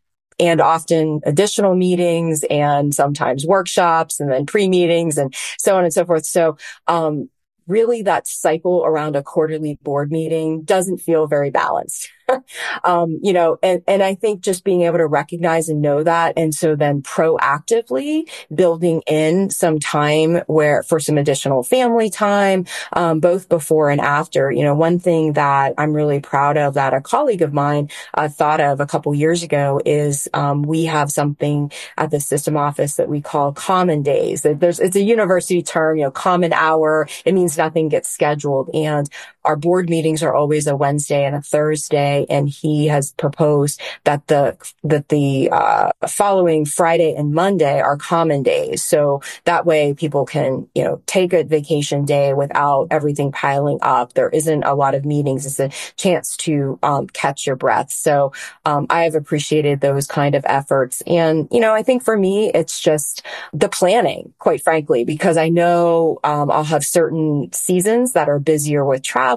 and 0.41 0.61
often 0.61 1.21
additional 1.25 1.77
meetings 1.77 2.43
and 2.51 2.95
sometimes 2.95 3.47
workshops 3.47 4.19
and 4.19 4.33
then 4.33 4.47
pre-meetings 4.47 5.19
and 5.19 5.33
so 5.59 5.77
on 5.77 5.85
and 5.85 5.93
so 5.93 6.05
forth. 6.05 6.25
So, 6.25 6.57
um, 6.89 7.29
really 7.69 8.03
that 8.03 8.27
cycle 8.27 8.83
around 8.85 9.15
a 9.15 9.23
quarterly 9.23 9.79
board 9.83 10.11
meeting 10.11 10.63
doesn't 10.63 10.99
feel 10.99 11.27
very 11.27 11.51
balanced. 11.51 12.09
um, 12.85 13.19
you 13.23 13.33
know, 13.33 13.59
and, 13.63 13.83
and 13.87 14.03
I 14.03 14.15
think 14.15 14.43
just 14.43 14.65
being 14.65 14.83
able 14.83 14.99
to 14.99 15.07
recognize 15.07 15.69
and 15.69 15.81
know 15.81 16.03
that. 16.03 16.35
And 16.37 16.55
so 16.55 16.77
then 16.77 17.03
proactively 17.03 18.29
building 18.55 19.03
in 19.07 19.51
some 19.51 19.79
time 19.79 20.43
where 20.47 20.83
for 20.83 21.01
some 21.01 21.19
additional 21.19 21.63
family 21.63 22.11
time, 22.11 22.67
um, 22.93 23.21
both 23.21 23.49
before 23.49 23.91
and 23.91 24.01
after, 24.01 24.51
you 24.51 24.63
know, 24.63 24.75
one 24.75 24.99
thing 24.99 25.35
that 25.35 25.75
I'm 25.79 25.93
really 25.93 26.21
proud 26.21 26.57
of 26.57 26.75
that 26.75 26.95
a 26.95 27.01
colleague 27.01 27.43
of 27.43 27.53
mine 27.53 27.91
uh, 28.15 28.29
thought 28.29 28.61
of 28.61 28.81
a 28.81 28.87
couple 28.87 29.15
years 29.15 29.43
ago 29.43 29.81
is, 29.85 30.29
um, 30.35 30.63
we 30.63 30.85
have 30.85 31.11
something 31.11 31.71
at 31.97 32.11
the 32.11 32.21
system 32.21 32.57
office 32.57 32.97
that 32.97 33.09
we 33.09 33.21
call 33.21 33.53
common 33.53 34.03
days. 34.03 34.43
There's, 34.43 34.81
it's 34.81 34.97
a 34.97 35.03
university 35.03 35.63
term, 35.63 35.99
you 35.99 36.05
know, 36.05 36.11
common 36.11 36.53
hour. 36.53 37.09
It 37.25 37.35
means 37.35 37.57
nothing 37.57 37.89
gets 37.89 38.09
scheduled. 38.09 38.71
And 38.75 39.09
our 39.45 39.57
board 39.57 39.89
meetings 39.91 40.23
are 40.23 40.35
always 40.35 40.67
a 40.67 40.77
Wednesday 40.77 41.25
and 41.25 41.35
a 41.35 41.43
Thursday. 41.43 42.27
And 42.29 42.49
he 42.49 42.87
has 42.87 43.13
proposed 43.13 43.81
that 44.05 44.27
the, 44.29 44.57
that 44.85 45.09
the, 45.09 45.51
uh, 45.51 45.91
following 46.09 46.65
Friday 46.65 47.15
and 47.15 47.33
Monday 47.33 47.81
are 47.81 47.97
common 47.97 48.43
days. 48.43 48.85
So 48.85 49.23
that 49.45 49.67
way 49.67 49.95
people 49.95 50.25
can, 50.25 50.69
you 50.75 50.85
know, 50.85 51.03
take 51.07 51.33
a 51.33 51.45
vacation 51.45 52.05
day 52.05 52.35
without 52.35 52.89
everything 52.91 53.33
piling 53.33 53.79
up. 53.83 54.13
There 54.13 54.29
isn't 54.29 54.63
a 54.63 54.75
lot 54.75 54.95
of 54.95 55.05
meetings. 55.05 55.47
It's 55.47 55.61
a 55.61 55.71
chance 55.97 56.37
to, 56.39 56.79
um, 56.83 57.07
catch 57.09 57.47
your 57.47 57.57
breath. 57.57 57.91
So, 57.91 58.33
um, 58.65 58.87
I 58.91 59.05
have 59.05 59.15
appreciated 59.15 59.81
those 59.81 60.07
kind 60.07 60.35
of 60.35 60.45
efforts. 60.49 61.03
And, 61.07 61.49
you 61.51 61.61
know, 61.61 61.75
I 61.75 61.83
think 61.83 62.05
for 62.05 62.17
me, 62.17 62.51
it's 62.53 62.79
just 62.81 63.23
the 63.53 63.69
planning, 63.69 64.33
quite 64.39 64.63
frankly, 64.63 65.05
because 65.05 65.37
I 65.37 65.49
know, 65.49 66.19
um, 66.25 66.51
I'll 66.51 66.65
have 66.65 66.85
certain 66.85 67.51
seasons 67.53 68.13
that 68.13 68.29
are 68.29 68.39
busier 68.39 68.85
with 68.85 69.03
travel. 69.03 69.32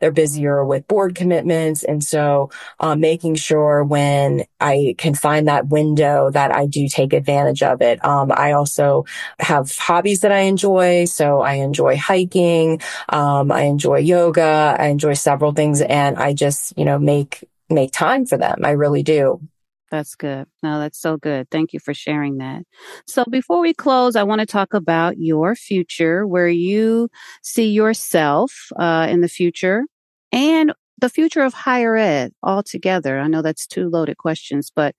They're 0.00 0.10
busier 0.10 0.64
with 0.64 0.86
board 0.88 1.14
commitments. 1.14 1.82
And 1.84 2.02
so, 2.02 2.50
um, 2.80 3.00
making 3.00 3.36
sure 3.36 3.84
when 3.84 4.44
I 4.60 4.94
can 4.98 5.14
find 5.14 5.48
that 5.48 5.68
window 5.68 6.30
that 6.30 6.54
I 6.54 6.66
do 6.66 6.88
take 6.88 7.12
advantage 7.12 7.62
of 7.62 7.80
it. 7.82 8.04
Um, 8.04 8.32
I 8.34 8.52
also 8.52 9.04
have 9.38 9.74
hobbies 9.76 10.20
that 10.20 10.32
I 10.32 10.40
enjoy. 10.40 11.04
So 11.06 11.40
I 11.40 11.54
enjoy 11.54 11.96
hiking. 11.96 12.80
Um, 13.08 13.50
I 13.52 13.62
enjoy 13.62 13.98
yoga. 13.98 14.76
I 14.78 14.86
enjoy 14.86 15.14
several 15.14 15.52
things 15.52 15.80
and 15.80 16.16
I 16.16 16.32
just, 16.32 16.76
you 16.76 16.84
know, 16.84 16.98
make, 16.98 17.44
make 17.70 17.92
time 17.92 18.26
for 18.26 18.36
them. 18.36 18.60
I 18.64 18.70
really 18.70 19.02
do. 19.02 19.40
That's 19.90 20.14
good. 20.14 20.46
No, 20.62 20.78
that's 20.78 21.00
so 21.00 21.16
good. 21.16 21.50
Thank 21.50 21.72
you 21.72 21.80
for 21.80 21.94
sharing 21.94 22.38
that. 22.38 22.64
So 23.06 23.24
before 23.30 23.60
we 23.60 23.72
close, 23.72 24.16
I 24.16 24.22
want 24.22 24.40
to 24.40 24.46
talk 24.46 24.74
about 24.74 25.18
your 25.18 25.54
future, 25.54 26.26
where 26.26 26.48
you 26.48 27.08
see 27.42 27.70
yourself 27.70 28.52
uh, 28.78 29.06
in 29.08 29.20
the 29.22 29.28
future 29.28 29.84
and 30.32 30.72
the 31.00 31.08
future 31.08 31.42
of 31.42 31.54
higher 31.54 31.96
ed 31.96 32.32
altogether. 32.42 33.18
I 33.18 33.28
know 33.28 33.40
that's 33.40 33.66
two 33.66 33.88
loaded 33.88 34.18
questions, 34.18 34.70
but 34.74 34.94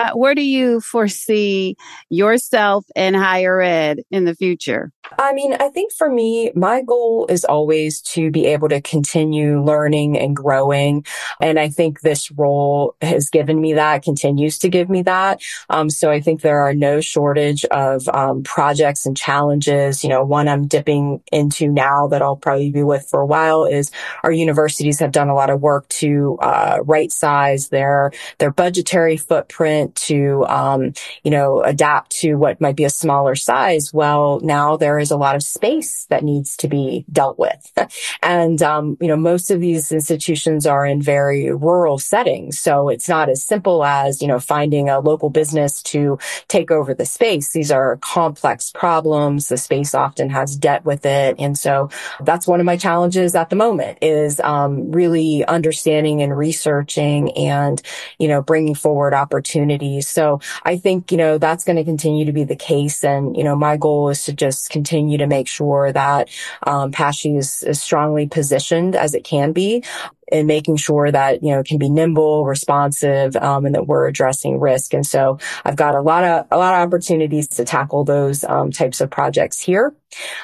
uh, 0.00 0.12
where 0.14 0.34
do 0.34 0.42
you 0.42 0.80
foresee 0.80 1.76
yourself 2.08 2.86
and 2.96 3.14
higher 3.14 3.60
ed 3.60 4.00
in 4.10 4.24
the 4.24 4.34
future? 4.34 4.92
I 5.18 5.32
mean, 5.32 5.54
I 5.54 5.68
think 5.68 5.92
for 5.92 6.08
me, 6.08 6.52
my 6.54 6.82
goal 6.82 7.26
is 7.28 7.44
always 7.44 8.00
to 8.02 8.30
be 8.30 8.46
able 8.46 8.68
to 8.68 8.80
continue 8.80 9.62
learning 9.62 10.18
and 10.18 10.34
growing. 10.34 11.04
And 11.40 11.58
I 11.58 11.68
think 11.68 12.00
this 12.00 12.30
role 12.30 12.94
has 13.02 13.28
given 13.28 13.60
me 13.60 13.74
that, 13.74 14.02
continues 14.02 14.58
to 14.60 14.68
give 14.68 14.88
me 14.88 15.02
that. 15.02 15.42
Um, 15.68 15.90
so 15.90 16.10
I 16.10 16.20
think 16.20 16.40
there 16.40 16.60
are 16.60 16.72
no 16.72 17.00
shortage 17.00 17.64
of 17.66 18.08
um, 18.08 18.42
projects 18.42 19.04
and 19.04 19.16
challenges. 19.16 20.02
You 20.02 20.10
know, 20.10 20.24
one 20.24 20.48
I'm 20.48 20.66
dipping 20.66 21.22
into 21.32 21.68
now 21.68 22.06
that 22.08 22.22
I'll 22.22 22.36
probably 22.36 22.70
be 22.70 22.84
with 22.84 23.06
for 23.10 23.20
a 23.20 23.26
while 23.26 23.64
is 23.64 23.90
our 24.22 24.32
universities 24.32 25.00
have 25.00 25.12
done 25.12 25.28
a 25.28 25.34
lot 25.34 25.50
of 25.50 25.60
work 25.60 25.88
to 25.88 26.38
uh, 26.40 26.78
right 26.84 27.12
size 27.12 27.68
their 27.68 28.12
their 28.38 28.52
budgetary 28.52 29.16
footprint 29.16 29.89
to 29.94 30.44
um, 30.46 30.92
you 31.24 31.30
know 31.30 31.62
adapt 31.62 32.10
to 32.20 32.34
what 32.34 32.60
might 32.60 32.76
be 32.76 32.84
a 32.84 32.90
smaller 32.90 33.34
size. 33.34 33.92
Well, 33.92 34.40
now 34.40 34.76
there 34.76 34.98
is 34.98 35.10
a 35.10 35.16
lot 35.16 35.36
of 35.36 35.42
space 35.42 36.06
that 36.06 36.24
needs 36.24 36.56
to 36.58 36.68
be 36.68 37.04
dealt 37.10 37.38
with. 37.38 37.72
and, 38.22 38.62
um, 38.62 38.96
you 39.00 39.08
know, 39.08 39.16
most 39.16 39.50
of 39.50 39.60
these 39.60 39.92
institutions 39.92 40.66
are 40.66 40.84
in 40.86 41.00
very 41.00 41.52
rural 41.52 41.98
settings. 41.98 42.58
So 42.58 42.88
it's 42.88 43.08
not 43.08 43.28
as 43.28 43.44
simple 43.44 43.84
as, 43.84 44.20
you 44.20 44.28
know, 44.28 44.38
finding 44.38 44.88
a 44.88 45.00
local 45.00 45.30
business 45.30 45.82
to 45.84 46.18
take 46.48 46.70
over 46.70 46.94
the 46.94 47.06
space. 47.06 47.52
These 47.52 47.70
are 47.70 47.96
complex 47.98 48.70
problems. 48.70 49.48
The 49.48 49.56
space 49.56 49.94
often 49.94 50.30
has 50.30 50.56
debt 50.56 50.84
with 50.84 51.06
it. 51.06 51.36
And 51.38 51.56
so 51.56 51.90
that's 52.20 52.46
one 52.46 52.60
of 52.60 52.66
my 52.66 52.76
challenges 52.76 53.34
at 53.34 53.50
the 53.50 53.56
moment 53.56 53.98
is, 54.02 54.40
um, 54.40 54.90
really 54.90 55.44
understanding 55.44 56.22
and 56.22 56.36
researching 56.36 57.32
and, 57.32 57.80
you 58.18 58.28
know, 58.28 58.42
bringing 58.42 58.74
forward 58.74 59.14
opportunities. 59.14 59.79
So 60.00 60.40
I 60.64 60.76
think, 60.76 61.10
you 61.10 61.18
know, 61.18 61.38
that's 61.38 61.64
going 61.64 61.76
to 61.76 61.84
continue 61.84 62.24
to 62.24 62.32
be 62.32 62.44
the 62.44 62.56
case. 62.56 63.04
And, 63.04 63.36
you 63.36 63.44
know, 63.44 63.56
my 63.56 63.76
goal 63.76 64.08
is 64.08 64.24
to 64.24 64.32
just 64.32 64.70
continue 64.70 65.18
to 65.18 65.26
make 65.26 65.48
sure 65.48 65.92
that 65.92 66.28
um, 66.66 66.92
PASSHE 66.92 67.36
is 67.36 67.62
as 67.62 67.82
strongly 67.82 68.26
positioned 68.26 68.96
as 68.96 69.14
it 69.14 69.24
can 69.24 69.52
be 69.52 69.84
in 70.30 70.46
making 70.46 70.76
sure 70.76 71.10
that, 71.10 71.42
you 71.42 71.52
know, 71.52 71.60
it 71.60 71.66
can 71.66 71.78
be 71.78 71.88
nimble, 71.88 72.44
responsive, 72.44 73.36
um, 73.36 73.66
and 73.66 73.74
that 73.74 73.86
we're 73.86 74.06
addressing 74.06 74.60
risk. 74.60 74.94
And 74.94 75.06
so 75.06 75.38
I've 75.64 75.76
got 75.76 75.94
a 75.94 76.02
lot 76.02 76.24
of, 76.24 76.46
a 76.50 76.58
lot 76.58 76.74
of 76.74 76.86
opportunities 76.86 77.48
to 77.48 77.64
tackle 77.64 78.04
those 78.04 78.44
um, 78.44 78.70
types 78.70 79.00
of 79.00 79.10
projects 79.10 79.58
here. 79.58 79.94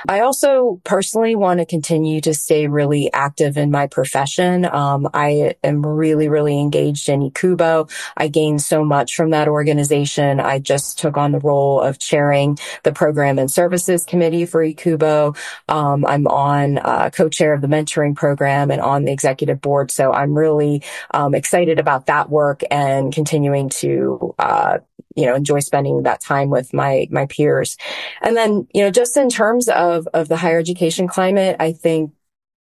I 0.08 0.20
also 0.20 0.80
personally 0.84 1.34
want 1.34 1.58
to 1.60 1.66
continue 1.66 2.20
to 2.20 2.34
stay 2.34 2.68
really 2.68 3.12
active 3.12 3.56
in 3.56 3.70
my 3.70 3.88
profession. 3.88 4.64
Um, 4.64 5.08
I 5.12 5.56
am 5.64 5.84
really, 5.84 6.28
really 6.28 6.60
engaged 6.60 7.08
in 7.08 7.30
EACUBO. 7.30 7.90
I 8.16 8.28
gained 8.28 8.62
so 8.62 8.84
much 8.84 9.16
from 9.16 9.30
that 9.30 9.48
organization. 9.48 10.38
I 10.38 10.60
just 10.60 10.98
took 10.98 11.16
on 11.16 11.32
the 11.32 11.40
role 11.40 11.80
of 11.80 11.98
chairing 11.98 12.58
the 12.84 12.92
program 12.92 13.40
and 13.40 13.50
services 13.50 14.04
committee 14.04 14.46
for 14.46 14.62
EACUBO. 14.64 15.36
Um, 15.68 16.06
I'm 16.06 16.26
on 16.28 16.78
uh, 16.78 17.10
co-chair 17.10 17.52
of 17.52 17.60
the 17.60 17.66
mentoring 17.66 18.14
program 18.14 18.70
and 18.70 18.80
on 18.80 19.04
the 19.04 19.12
executive 19.12 19.60
board 19.60 19.75
So 19.90 20.12
I'm 20.12 20.34
really 20.34 20.82
um, 21.12 21.34
excited 21.34 21.78
about 21.78 22.06
that 22.06 22.30
work 22.30 22.62
and 22.70 23.12
continuing 23.12 23.68
to, 23.68 24.34
uh, 24.38 24.78
you 25.14 25.26
know, 25.26 25.34
enjoy 25.34 25.60
spending 25.60 26.02
that 26.02 26.20
time 26.20 26.50
with 26.50 26.74
my, 26.74 27.08
my 27.10 27.26
peers. 27.26 27.76
And 28.22 28.36
then, 28.36 28.66
you 28.74 28.82
know, 28.82 28.90
just 28.90 29.16
in 29.16 29.28
terms 29.28 29.68
of, 29.68 30.06
of 30.12 30.28
the 30.28 30.36
higher 30.36 30.58
education 30.58 31.08
climate, 31.08 31.56
I 31.58 31.72
think 31.72 32.12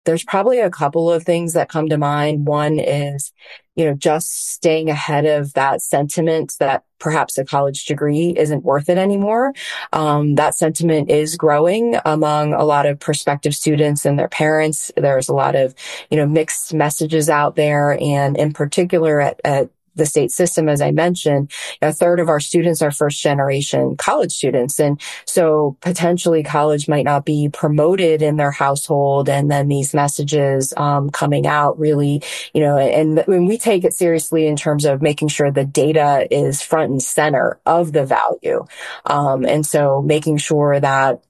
there's 0.05 0.25
probably 0.25 0.61
a 0.61 0.71
couple 0.71 1.11
of 1.11 1.23
things 1.23 1.53
that 1.53 1.69
come 1.69 1.89
to 1.89 1.99
mind. 1.99 2.47
One 2.47 2.79
is, 2.79 3.33
you 3.77 3.85
know, 3.85 3.95
just 3.95 4.53
staying 4.53 4.89
ahead 4.89 5.27
of 5.27 5.53
that 5.53 5.83
sentiment 5.83 6.55
that 6.61 6.85
perhaps 6.99 7.39
a 7.39 7.45
college 7.45 7.85
degree 7.85 8.35
isn't 8.37 8.65
worth 8.65 8.89
it 8.89 8.99
anymore. 8.99 9.53
Um, 9.93 10.35
that 10.37 10.55
sentiment 10.55 11.11
is 11.11 11.37
growing 11.37 11.97
among 12.05 12.55
a 12.55 12.65
lot 12.65 12.87
of 12.87 12.99
prospective 12.99 13.55
students 13.55 14.05
and 14.05 14.19
their 14.19 14.29
parents. 14.29 14.91
There's 14.97 15.29
a 15.29 15.35
lot 15.35 15.55
of, 15.55 15.75
you 16.11 16.17
know, 16.17 16.27
mixed 16.27 16.75
messages 16.75 17.29
out 17.29 17.57
there. 17.57 17.99
And 18.01 18.37
in 18.37 18.53
particular 18.53 19.21
at, 19.21 19.41
at 19.45 19.71
the 19.99 20.07
state 20.07 20.31
system, 20.31 20.69
as 20.69 20.81
I 20.81 20.91
mentioned, 20.91 21.53
a 21.83 21.93
third 21.93 22.21
of 22.21 22.29
our 22.29 22.41
students 22.41 22.81
are 22.83 22.91
first 22.91 23.21
generation 23.23 23.97
college 23.97 24.33
students. 24.33 24.81
And 24.81 25.01
so 25.27 25.77
potentially 25.81 26.43
college 26.43 26.89
might 26.89 27.05
not 27.05 27.25
be 27.25 27.51
promoted 27.53 28.23
in 28.23 28.37
their 28.37 28.51
household. 28.51 29.29
And 29.29 29.51
then 29.51 29.69
these 29.69 29.95
messages, 29.95 30.73
um, 30.77 31.11
coming 31.11 31.47
out 31.47 31.79
really, 31.79 32.23
you 32.55 32.61
know, 32.61 32.79
and 32.79 33.23
when 33.27 33.47
we 33.47 33.59
take 33.59 33.85
it 33.85 33.93
seriously 33.93 34.47
in 34.47 34.57
terms 34.57 34.85
of 34.85 35.03
making 35.03 35.29
sure 35.29 35.51
the 35.51 35.65
data 35.65 36.27
is 36.31 36.63
front 36.63 36.91
and 36.91 37.03
center 37.03 37.61
of 37.67 37.93
the 37.93 38.07
value. 38.07 38.65
Um, 39.05 39.45
and 39.45 39.67
so 39.67 40.03
making 40.03 40.39
sure 40.39 40.81
that 40.81 41.23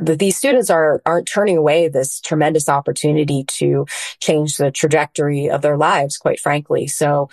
that 0.00 0.18
these 0.18 0.36
students 0.36 0.70
are 0.70 1.00
aren't 1.06 1.26
turning 1.26 1.56
away 1.56 1.88
this 1.88 2.20
tremendous 2.20 2.68
opportunity 2.68 3.44
to 3.44 3.86
change 4.20 4.56
the 4.56 4.70
trajectory 4.70 5.48
of 5.48 5.62
their 5.62 5.76
lives 5.76 6.18
quite 6.18 6.38
frankly 6.40 6.86
so 6.86 7.28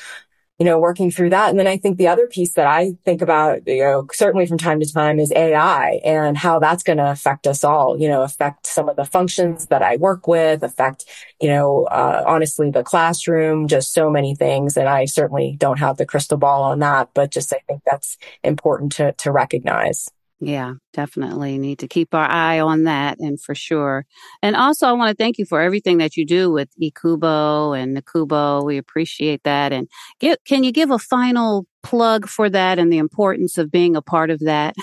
you 0.60 0.66
know, 0.66 0.80
working 0.80 1.10
through 1.10 1.32
that. 1.32 1.50
And 1.50 1.60
then 1.60 1.68
I 1.68 1.78
think 1.78 1.98
the 1.98 2.08
other 2.08 2.28
piece 2.28 2.54
that 2.54 2.68
I 2.68 2.94
think 3.06 3.22
about, 3.22 3.68
you 3.68 3.84
know, 3.84 4.08
certainly 4.14 4.46
from 4.46 4.58
time 4.60 4.80
to 4.80 4.92
time 4.92 5.20
is 5.20 5.32
AI 5.32 6.00
and 6.06 6.38
how 6.38 6.60
that's 6.60 6.84
going 6.84 7.00
to 7.00 7.10
affect 7.10 7.48
us 7.48 7.64
all, 7.64 8.00
you 8.00 8.08
know, 8.08 8.22
affect 8.22 8.68
some 8.68 8.88
of 8.88 8.96
the 8.96 9.06
functions 9.06 9.66
that 9.68 9.82
I 9.82 9.98
work 9.98 10.28
with, 10.28 10.62
affect, 10.64 11.06
you 11.42 11.50
know, 11.50 11.86
uh, 11.86 12.24
honestly, 12.28 12.70
the 12.70 12.84
classroom, 12.84 13.68
just 13.68 13.94
so 13.94 14.12
many 14.12 14.36
things. 14.36 14.78
And 14.78 14.88
I 14.88 15.06
certainly 15.06 15.56
don't 15.58 15.80
have 15.80 15.98
the 15.98 16.06
crystal 16.06 16.38
ball 16.38 16.64
on 16.64 16.80
that, 16.80 17.10
but 17.16 17.32
just 17.32 17.52
I 17.52 17.60
think 17.68 17.82
that's 17.86 18.18
important 18.44 18.92
to, 18.94 19.14
to 19.14 19.32
recognize. 19.32 20.10
Yeah, 20.46 20.74
definitely 20.92 21.58
need 21.58 21.80
to 21.80 21.88
keep 21.88 22.14
our 22.14 22.30
eye 22.30 22.60
on 22.60 22.84
that 22.84 23.18
and 23.20 23.40
for 23.40 23.56
sure. 23.56 24.06
And 24.42 24.58
also 24.58 24.88
I 24.88 24.92
want 24.92 25.10
to 25.16 25.24
thank 25.24 25.38
you 25.38 25.46
for 25.46 25.62
everything 25.62 26.00
that 26.00 26.18
you 26.18 26.26
do 26.26 26.52
with 26.52 26.70
EACUBO 26.82 27.80
and 27.82 27.96
NACUBO. 27.96 28.66
We 28.66 28.78
appreciate 28.78 29.44
that. 29.44 29.72
And 29.72 29.88
get, 30.20 30.44
can 30.44 30.66
you 30.66 30.74
give 30.74 30.92
a 30.92 31.00
final 31.00 31.66
plug 31.82 32.28
for 32.28 32.50
that 32.50 32.78
and 32.78 32.92
the 32.92 32.98
importance 32.98 33.58
of 33.58 33.72
being 33.72 33.96
a 33.96 34.02
part 34.02 34.30
of 34.32 34.40
that? 34.40 34.76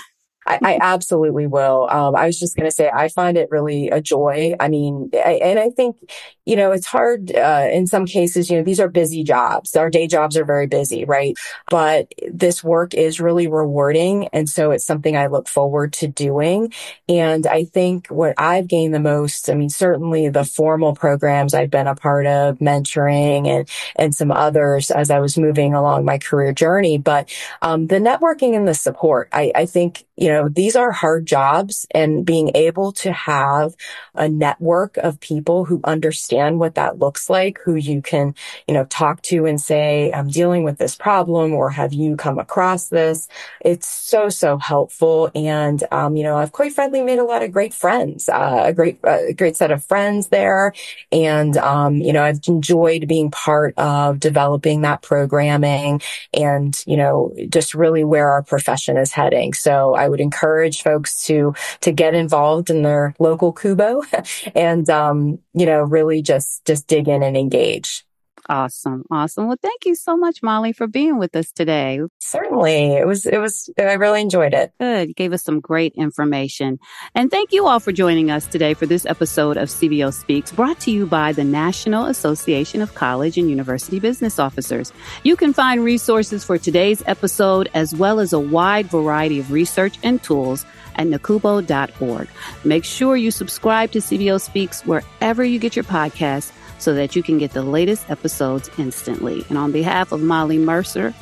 I, 0.45 0.59
I 0.63 0.79
absolutely 0.81 1.45
will. 1.45 1.87
Um, 1.89 2.15
I 2.15 2.25
was 2.25 2.39
just 2.39 2.55
going 2.55 2.67
to 2.67 2.75
say, 2.75 2.89
I 2.89 3.09
find 3.09 3.37
it 3.37 3.49
really 3.51 3.89
a 3.89 4.01
joy. 4.01 4.55
I 4.59 4.69
mean, 4.69 5.11
I, 5.13 5.33
and 5.33 5.59
I 5.59 5.69
think, 5.69 5.97
you 6.45 6.55
know, 6.55 6.71
it's 6.71 6.87
hard, 6.87 7.31
uh, 7.35 7.67
in 7.71 7.85
some 7.85 8.07
cases, 8.07 8.49
you 8.49 8.57
know, 8.57 8.63
these 8.63 8.79
are 8.79 8.89
busy 8.89 9.23
jobs. 9.23 9.75
Our 9.75 9.91
day 9.91 10.07
jobs 10.07 10.35
are 10.35 10.43
very 10.43 10.65
busy, 10.65 11.05
right? 11.05 11.37
But 11.69 12.11
this 12.27 12.63
work 12.63 12.95
is 12.95 13.21
really 13.21 13.47
rewarding. 13.47 14.29
And 14.29 14.49
so 14.49 14.71
it's 14.71 14.85
something 14.85 15.15
I 15.15 15.27
look 15.27 15.47
forward 15.47 15.93
to 15.93 16.07
doing. 16.07 16.73
And 17.07 17.45
I 17.45 17.65
think 17.65 18.07
what 18.07 18.33
I've 18.39 18.67
gained 18.67 18.95
the 18.95 18.99
most, 18.99 19.47
I 19.47 19.53
mean, 19.53 19.69
certainly 19.69 20.29
the 20.29 20.43
formal 20.43 20.95
programs 20.95 21.53
I've 21.53 21.69
been 21.69 21.87
a 21.87 21.95
part 21.95 22.25
of, 22.25 22.57
mentoring 22.57 23.47
and, 23.47 23.69
and 23.95 24.15
some 24.15 24.31
others 24.31 24.89
as 24.89 25.11
I 25.11 25.19
was 25.19 25.37
moving 25.37 25.75
along 25.75 26.05
my 26.05 26.17
career 26.17 26.51
journey. 26.51 26.97
But, 26.97 27.31
um, 27.61 27.85
the 27.85 27.99
networking 27.99 28.55
and 28.55 28.67
the 28.67 28.73
support, 28.73 29.29
I, 29.31 29.51
I 29.53 29.65
think, 29.67 30.05
you 30.17 30.29
know, 30.29 30.30
know, 30.31 30.49
these 30.49 30.75
are 30.75 30.91
hard 30.91 31.25
jobs 31.25 31.85
and 31.91 32.25
being 32.25 32.51
able 32.55 32.91
to 32.93 33.11
have 33.11 33.75
a 34.15 34.27
network 34.27 34.97
of 34.97 35.19
people 35.19 35.65
who 35.65 35.81
understand 35.83 36.59
what 36.59 36.75
that 36.75 36.99
looks 36.99 37.29
like, 37.29 37.59
who 37.63 37.75
you 37.75 38.01
can, 38.01 38.35
you 38.67 38.73
know, 38.73 38.85
talk 38.85 39.21
to 39.23 39.45
and 39.45 39.59
say, 39.59 40.11
I'm 40.11 40.29
dealing 40.29 40.63
with 40.63 40.77
this 40.77 40.95
problem 40.95 41.53
or 41.53 41.69
have 41.69 41.93
you 41.93 42.15
come 42.15 42.39
across 42.39 42.89
this? 42.89 43.27
It's 43.61 43.87
so, 43.87 44.29
so 44.29 44.57
helpful. 44.57 45.31
And, 45.35 45.83
um, 45.91 46.15
you 46.15 46.23
know, 46.23 46.37
I've 46.37 46.51
quite 46.51 46.73
frankly 46.73 47.01
made 47.03 47.19
a 47.19 47.23
lot 47.23 47.43
of 47.43 47.51
great 47.51 47.73
friends, 47.73 48.29
uh, 48.29 48.63
a 48.65 48.73
great, 48.73 49.03
uh, 49.03 49.33
great 49.35 49.57
set 49.57 49.71
of 49.71 49.83
friends 49.83 50.27
there. 50.27 50.73
And, 51.11 51.57
um, 51.57 51.95
you 51.95 52.13
know, 52.13 52.23
I've 52.23 52.39
enjoyed 52.47 53.07
being 53.07 53.31
part 53.31 53.73
of 53.77 54.19
developing 54.19 54.81
that 54.81 55.01
programming 55.01 56.01
and, 56.33 56.81
you 56.85 56.97
know, 56.97 57.33
just 57.49 57.73
really 57.73 58.03
where 58.03 58.29
our 58.29 58.43
profession 58.43 58.97
is 58.97 59.11
heading. 59.11 59.53
So 59.53 59.93
I 59.95 60.07
would 60.07 60.20
encourage 60.21 60.81
folks 60.81 61.25
to, 61.25 61.53
to 61.81 61.91
get 61.91 62.13
involved 62.13 62.69
in 62.69 62.83
their 62.83 63.15
local 63.19 63.51
Kubo 63.51 64.03
and, 64.55 64.89
um, 64.89 65.39
you 65.53 65.65
know, 65.65 65.81
really 65.81 66.21
just, 66.21 66.65
just 66.65 66.87
dig 66.87 67.07
in 67.07 67.23
and 67.23 67.35
engage. 67.35 68.05
Awesome. 68.51 69.05
Awesome. 69.09 69.47
Well, 69.47 69.55
thank 69.61 69.85
you 69.85 69.95
so 69.95 70.17
much, 70.17 70.43
Molly, 70.43 70.73
for 70.73 70.85
being 70.85 71.17
with 71.17 71.37
us 71.37 71.53
today. 71.53 72.01
Certainly. 72.19 72.97
It 72.97 73.07
was, 73.07 73.25
it 73.25 73.37
was, 73.37 73.69
I 73.79 73.93
really 73.93 74.19
enjoyed 74.19 74.53
it. 74.53 74.73
Good. 74.77 75.07
You 75.07 75.13
gave 75.13 75.31
us 75.31 75.41
some 75.41 75.61
great 75.61 75.93
information. 75.95 76.77
And 77.15 77.31
thank 77.31 77.53
you 77.53 77.65
all 77.65 77.79
for 77.79 77.93
joining 77.93 78.29
us 78.29 78.45
today 78.45 78.73
for 78.73 78.85
this 78.85 79.05
episode 79.05 79.55
of 79.55 79.69
CBO 79.69 80.13
Speaks, 80.13 80.51
brought 80.51 80.81
to 80.81 80.91
you 80.91 81.05
by 81.05 81.31
the 81.31 81.45
National 81.45 82.07
Association 82.07 82.81
of 82.81 82.93
College 82.93 83.37
and 83.37 83.49
University 83.49 84.01
Business 84.01 84.37
Officers. 84.37 84.91
You 85.23 85.37
can 85.37 85.53
find 85.53 85.81
resources 85.81 86.43
for 86.43 86.57
today's 86.57 87.01
episode 87.05 87.69
as 87.73 87.95
well 87.95 88.19
as 88.19 88.33
a 88.33 88.39
wide 88.39 88.87
variety 88.87 89.39
of 89.39 89.53
research 89.53 89.97
and 90.03 90.21
tools 90.21 90.65
at 90.95 91.07
nacubo.org. 91.07 92.27
Make 92.65 92.83
sure 92.83 93.15
you 93.15 93.31
subscribe 93.31 93.91
to 93.91 93.99
CBO 93.99 94.41
Speaks 94.41 94.85
wherever 94.85 95.41
you 95.41 95.57
get 95.57 95.77
your 95.77 95.85
podcasts 95.85 96.51
so 96.81 96.93
that 96.95 97.15
you 97.15 97.23
can 97.23 97.37
get 97.37 97.51
the 97.51 97.61
latest 97.61 98.09
episodes 98.09 98.69
instantly. 98.77 99.45
And 99.49 99.57
on 99.57 99.71
behalf 99.71 100.11
of 100.11 100.21
Molly 100.21 100.57
Mercer 100.57 101.13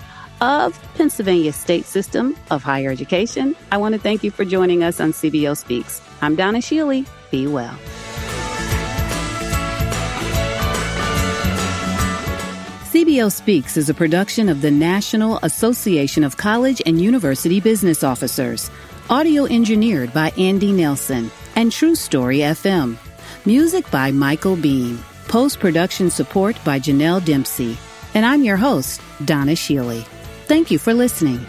of 0.41 0.80
Pennsylvania 0.95 1.52
State 1.52 1.86
System 1.86 2.36
of 2.50 2.63
Higher 2.63 2.89
Education, 2.89 3.56
I 3.72 3.78
want 3.78 3.93
to 3.93 4.00
thank 4.00 4.24
you 4.24 4.32
for 4.32 4.45
joining 4.45 4.84
us 4.84 5.00
on 5.00 5.12
CBO 5.12 5.56
Speaks. 5.58 6.02
I'm 6.22 6.36
Donna 6.36 6.60
Schiele. 6.60 7.08
Be 7.30 7.48
well. 7.48 7.78
CBO 12.89 13.32
Speaks 13.32 13.78
is 13.78 13.89
a 13.89 13.93
production 13.93 14.50
of 14.50 14.62
the 14.62 14.72
National 14.72 15.38
Association 15.43 16.24
of 16.24 16.38
College 16.38 16.82
and 16.86 17.00
University 17.00 17.60
Business 17.60 18.04
Officers. 18.04 18.72
Audio 19.10 19.45
engineered 19.45 20.13
by 20.13 20.32
Andy 20.32 20.72
Nelson 20.72 21.32
and 21.56 21.72
True 21.72 21.95
Story 21.95 22.39
FM. 22.39 22.98
Music 23.45 23.89
by 23.91 24.12
Michael 24.12 24.56
Beam. 24.56 25.04
Post 25.29 25.59
production 25.59 26.09
support 26.09 26.57
by 26.65 26.79
Janelle 26.79 27.23
Dempsey. 27.23 27.77
And 28.15 28.25
I'm 28.25 28.43
your 28.43 28.57
host, 28.57 28.99
Donna 29.25 29.51
Schiele. 29.51 30.03
Thank 30.47 30.71
you 30.71 30.79
for 30.79 30.91
listening. 30.91 31.45